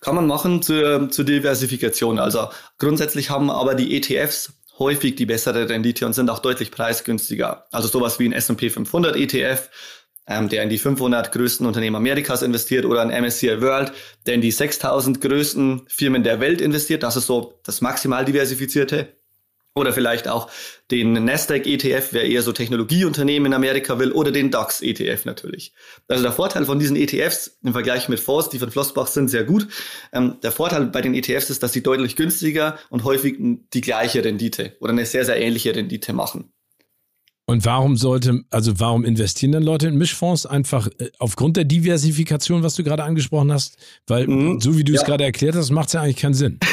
[0.00, 2.18] Kann man machen zur, zur Diversifikation.
[2.18, 2.48] Also
[2.78, 7.66] grundsätzlich haben aber die ETFs häufig die bessere Rendite und sind auch deutlich preisgünstiger.
[7.72, 9.68] Also sowas wie ein S&P 500 ETF,
[10.26, 13.92] ähm, der in die 500 größten Unternehmen Amerikas investiert oder ein MSCI World,
[14.26, 17.02] der in die 6000 größten Firmen der Welt investiert.
[17.02, 19.16] Das ist so das maximal diversifizierte.
[19.76, 20.50] Oder vielleicht auch
[20.90, 25.74] den Nasdaq ETF, wer eher so Technologieunternehmen in Amerika will, oder den DAX ETF natürlich.
[26.08, 29.44] Also der Vorteil von diesen ETFs im Vergleich mit Fonds, die von Flossbach sind, sehr
[29.44, 29.68] gut.
[30.14, 34.24] Ähm, der Vorteil bei den ETFs ist, dass sie deutlich günstiger und häufig die gleiche
[34.24, 36.54] Rendite oder eine sehr, sehr ähnliche Rendite machen.
[37.48, 40.46] Und warum sollte, also warum investieren dann Leute in Mischfonds?
[40.46, 43.76] Einfach äh, aufgrund der Diversifikation, was du gerade angesprochen hast?
[44.08, 45.00] Weil, mhm, so wie du ja.
[45.00, 46.58] es gerade erklärt hast, macht es ja eigentlich keinen Sinn.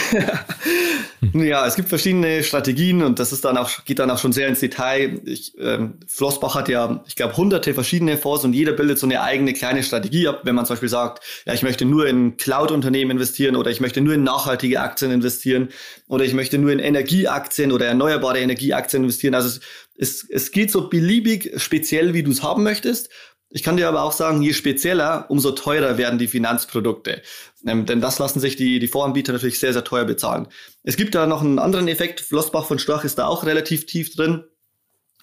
[1.34, 4.48] Ja, es gibt verschiedene Strategien und das ist dann auch, geht dann auch schon sehr
[4.48, 5.22] ins Detail.
[5.26, 9.22] Ich, ähm, Flossbach hat ja, ich glaube, hunderte verschiedene Fonds und jeder bildet so eine
[9.22, 10.42] eigene kleine Strategie ab.
[10.44, 14.02] Wenn man zum Beispiel sagt, ja, ich möchte nur in Cloud-Unternehmen investieren oder ich möchte
[14.02, 15.70] nur in nachhaltige Aktien investieren
[16.08, 19.34] oder ich möchte nur in Energieaktien oder erneuerbare Energieaktien investieren.
[19.34, 19.60] Also
[19.96, 23.10] es, es, geht so beliebig speziell, wie du es haben möchtest.
[23.50, 27.22] Ich kann dir aber auch sagen, je spezieller, umso teurer werden die Finanzprodukte.
[27.68, 30.48] Ähm, denn das lassen sich die, die Voranbieter natürlich sehr, sehr teuer bezahlen.
[30.82, 32.22] Es gibt da noch einen anderen Effekt.
[32.22, 34.44] Flossbach von Storch ist da auch relativ tief drin.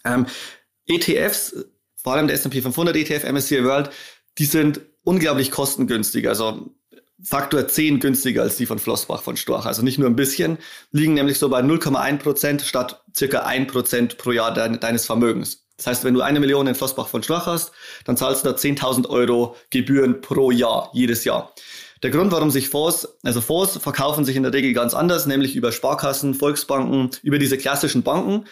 [0.04, 0.26] Ähm,
[0.86, 1.56] ETFs,
[1.96, 3.90] vor allem der S&P 500 ETF, MSCI World,
[4.38, 6.28] die sind unglaublich kostengünstig.
[6.28, 6.72] Also
[7.22, 9.66] Faktor 10 günstiger als die von Flossbach von Storch.
[9.66, 10.58] Also nicht nur ein bisschen,
[10.92, 15.64] liegen nämlich so bei 0,1 Prozent statt circa 1 Prozent pro Jahr de deines Vermögens.
[15.76, 17.72] Das heißt, wenn du eine Million in Flossbach von Storch hast,
[18.04, 21.54] dann zahlst du da 10.000 Euro Gebühren pro Jahr, jedes Jahr.
[22.02, 25.56] Der Grund, warum sich Fonds, also Fonds verkaufen sich in der Regel ganz anders, nämlich
[25.56, 28.46] über Sparkassen, Volksbanken, über diese klassischen Banken.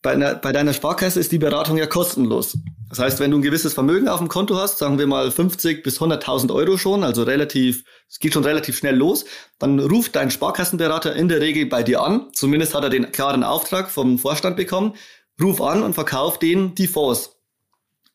[0.00, 2.56] Bei, einer, bei deiner Sparkasse ist die Beratung ja kostenlos.
[2.88, 5.82] Das heißt, wenn du ein gewisses Vermögen auf dem Konto hast, sagen wir mal 50
[5.82, 9.24] bis 100.000 Euro schon, also relativ, es geht schon relativ schnell los,
[9.58, 12.28] dann ruft dein Sparkassenberater in der Regel bei dir an.
[12.32, 14.94] Zumindest hat er den klaren Auftrag vom Vorstand bekommen
[15.40, 17.36] ruf an und verkauf denen die Fonds.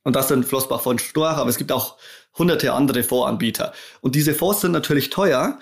[0.04, 1.98] Und das sind Flossbach von Storch, aber es gibt auch
[2.38, 3.74] hunderte andere Fondsanbieter.
[4.02, 5.60] Und diese Fonds sind natürlich teuer.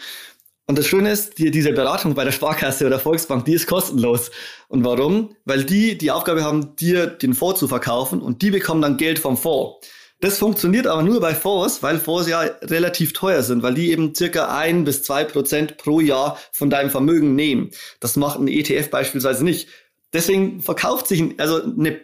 [0.72, 4.32] Und das Schöne ist, die, diese Beratung bei der Sparkasse oder Volksbank, die ist kostenlos.
[4.70, 5.36] Und warum?
[5.44, 9.20] Weil die die Aufgabe haben, dir den Fonds zu verkaufen und die bekommen dann Geld
[9.20, 9.86] vom Fonds.
[10.22, 14.16] Das funktioniert aber nur bei Fonds, weil Fonds ja relativ teuer sind, weil die eben
[14.16, 17.72] circa ein bis zwei Prozent pro Jahr von deinem Vermögen nehmen.
[18.00, 19.68] Das macht ein ETF beispielsweise nicht.
[20.14, 22.00] Deswegen verkauft sich, also eine,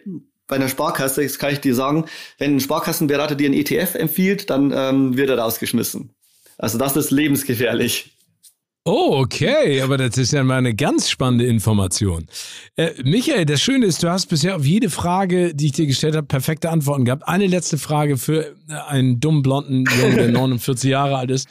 [0.46, 2.04] bei einer Sparkasse, das kann ich dir sagen,
[2.36, 6.10] wenn ein Sparkassenberater dir einen ETF empfiehlt, dann ähm, wird er rausgeschmissen.
[6.58, 8.17] Also das ist lebensgefährlich.
[8.90, 12.26] Oh, okay, aber das ist ja mal eine ganz spannende Information.
[12.76, 16.16] Äh, Michael, das Schöne ist, du hast bisher auf jede Frage, die ich dir gestellt
[16.16, 17.28] habe, perfekte Antworten gehabt.
[17.28, 21.48] Eine letzte Frage für äh, einen dummen blonden Jungen, der 49 Jahre alt ist.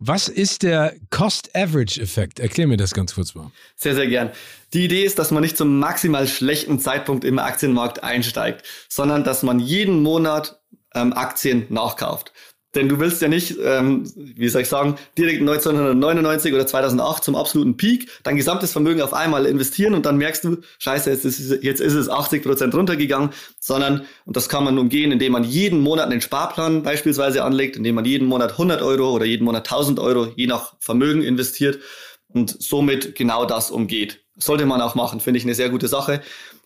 [0.00, 2.40] Was ist der Cost-Average-Effekt?
[2.40, 3.52] Erklär mir das ganz kurz mal.
[3.76, 4.30] Sehr, sehr gern.
[4.72, 9.44] Die Idee ist, dass man nicht zum maximal schlechten Zeitpunkt im Aktienmarkt einsteigt, sondern dass
[9.44, 10.60] man jeden Monat
[10.96, 12.32] ähm, Aktien nachkauft.
[12.76, 17.34] Denn du willst ja nicht, ähm, wie soll ich sagen, direkt 1999 oder 2008 zum
[17.34, 21.40] absoluten Peak dein gesamtes Vermögen auf einmal investieren und dann merkst du, scheiße, jetzt ist,
[21.40, 25.42] es, jetzt ist es 80 Prozent runtergegangen, sondern, und das kann man umgehen, indem man
[25.42, 29.66] jeden Monat einen Sparplan beispielsweise anlegt, indem man jeden Monat 100 Euro oder jeden Monat
[29.66, 31.80] 1000 Euro, je nach Vermögen investiert
[32.28, 34.20] und somit genau das umgeht.
[34.36, 36.22] Sollte man auch machen, finde ich eine sehr gute Sache.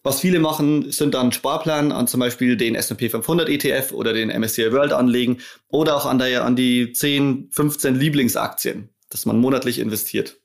[0.06, 4.28] Was viele machen, sind dann Sparplan an zum Beispiel den S&P 500 ETF oder den
[4.28, 5.38] MSCI World anlegen
[5.68, 10.36] oder auch an, der, an die 10, 15 Lieblingsaktien, dass man monatlich investiert.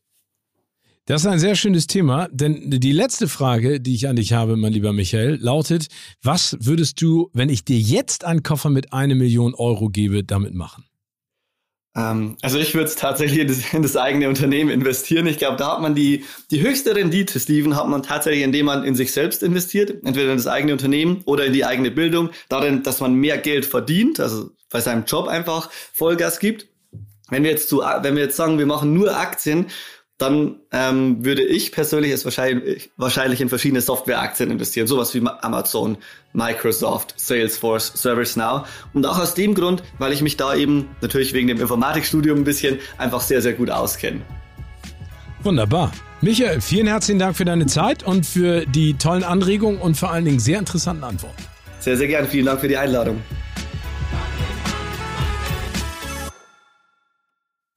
[1.08, 4.56] Das ist ein sehr schönes Thema, denn die letzte Frage, die ich an dich habe,
[4.56, 5.88] mein lieber Michael, lautet,
[6.22, 10.54] was würdest du, wenn ich dir jetzt einen Koffer mit einer Million Euro gebe, damit
[10.54, 10.86] machen?
[12.00, 13.40] Ähm, also ich würde es tatsächlich
[13.74, 15.28] in das, eigene Unternehmen investieren.
[15.28, 18.84] Ich glaube, da hat man die, die höchste Rendite, Steven, hat man tatsächlich, indem man
[18.84, 22.84] in sich selbst investiert, entweder in das eigene Unternehmen oder in die eigene Bildung, darin,
[22.84, 26.68] dass man mehr Geld verdient, also bei seinem Job einfach Vollgas gibt.
[27.30, 29.68] Wenn wir jetzt zu, wenn wir jetzt sagen, wir machen nur Aktien
[30.20, 35.98] dann ähm, würde ich persönlich es wahrscheinlich, wahrscheinlich in verschiedene Softwareaktien investieren, sowas wie Amazon,
[36.34, 38.68] Microsoft, Salesforce, ServiceNow.
[38.94, 42.44] Und auch aus dem Grund, weil ich mich da eben natürlich wegen dem Informatikstudium ein
[42.44, 44.22] bisschen einfach sehr, sehr gut auskenne.
[45.42, 45.94] Wunderbar.
[46.20, 50.26] Michael, vielen herzlichen Dank für deine Zeit und für die tollen Anregungen und vor allen
[50.26, 51.42] Dingen sehr interessanten Antworten.
[51.80, 52.28] Sehr, sehr gerne.
[52.28, 53.22] Vielen Dank für die Einladung.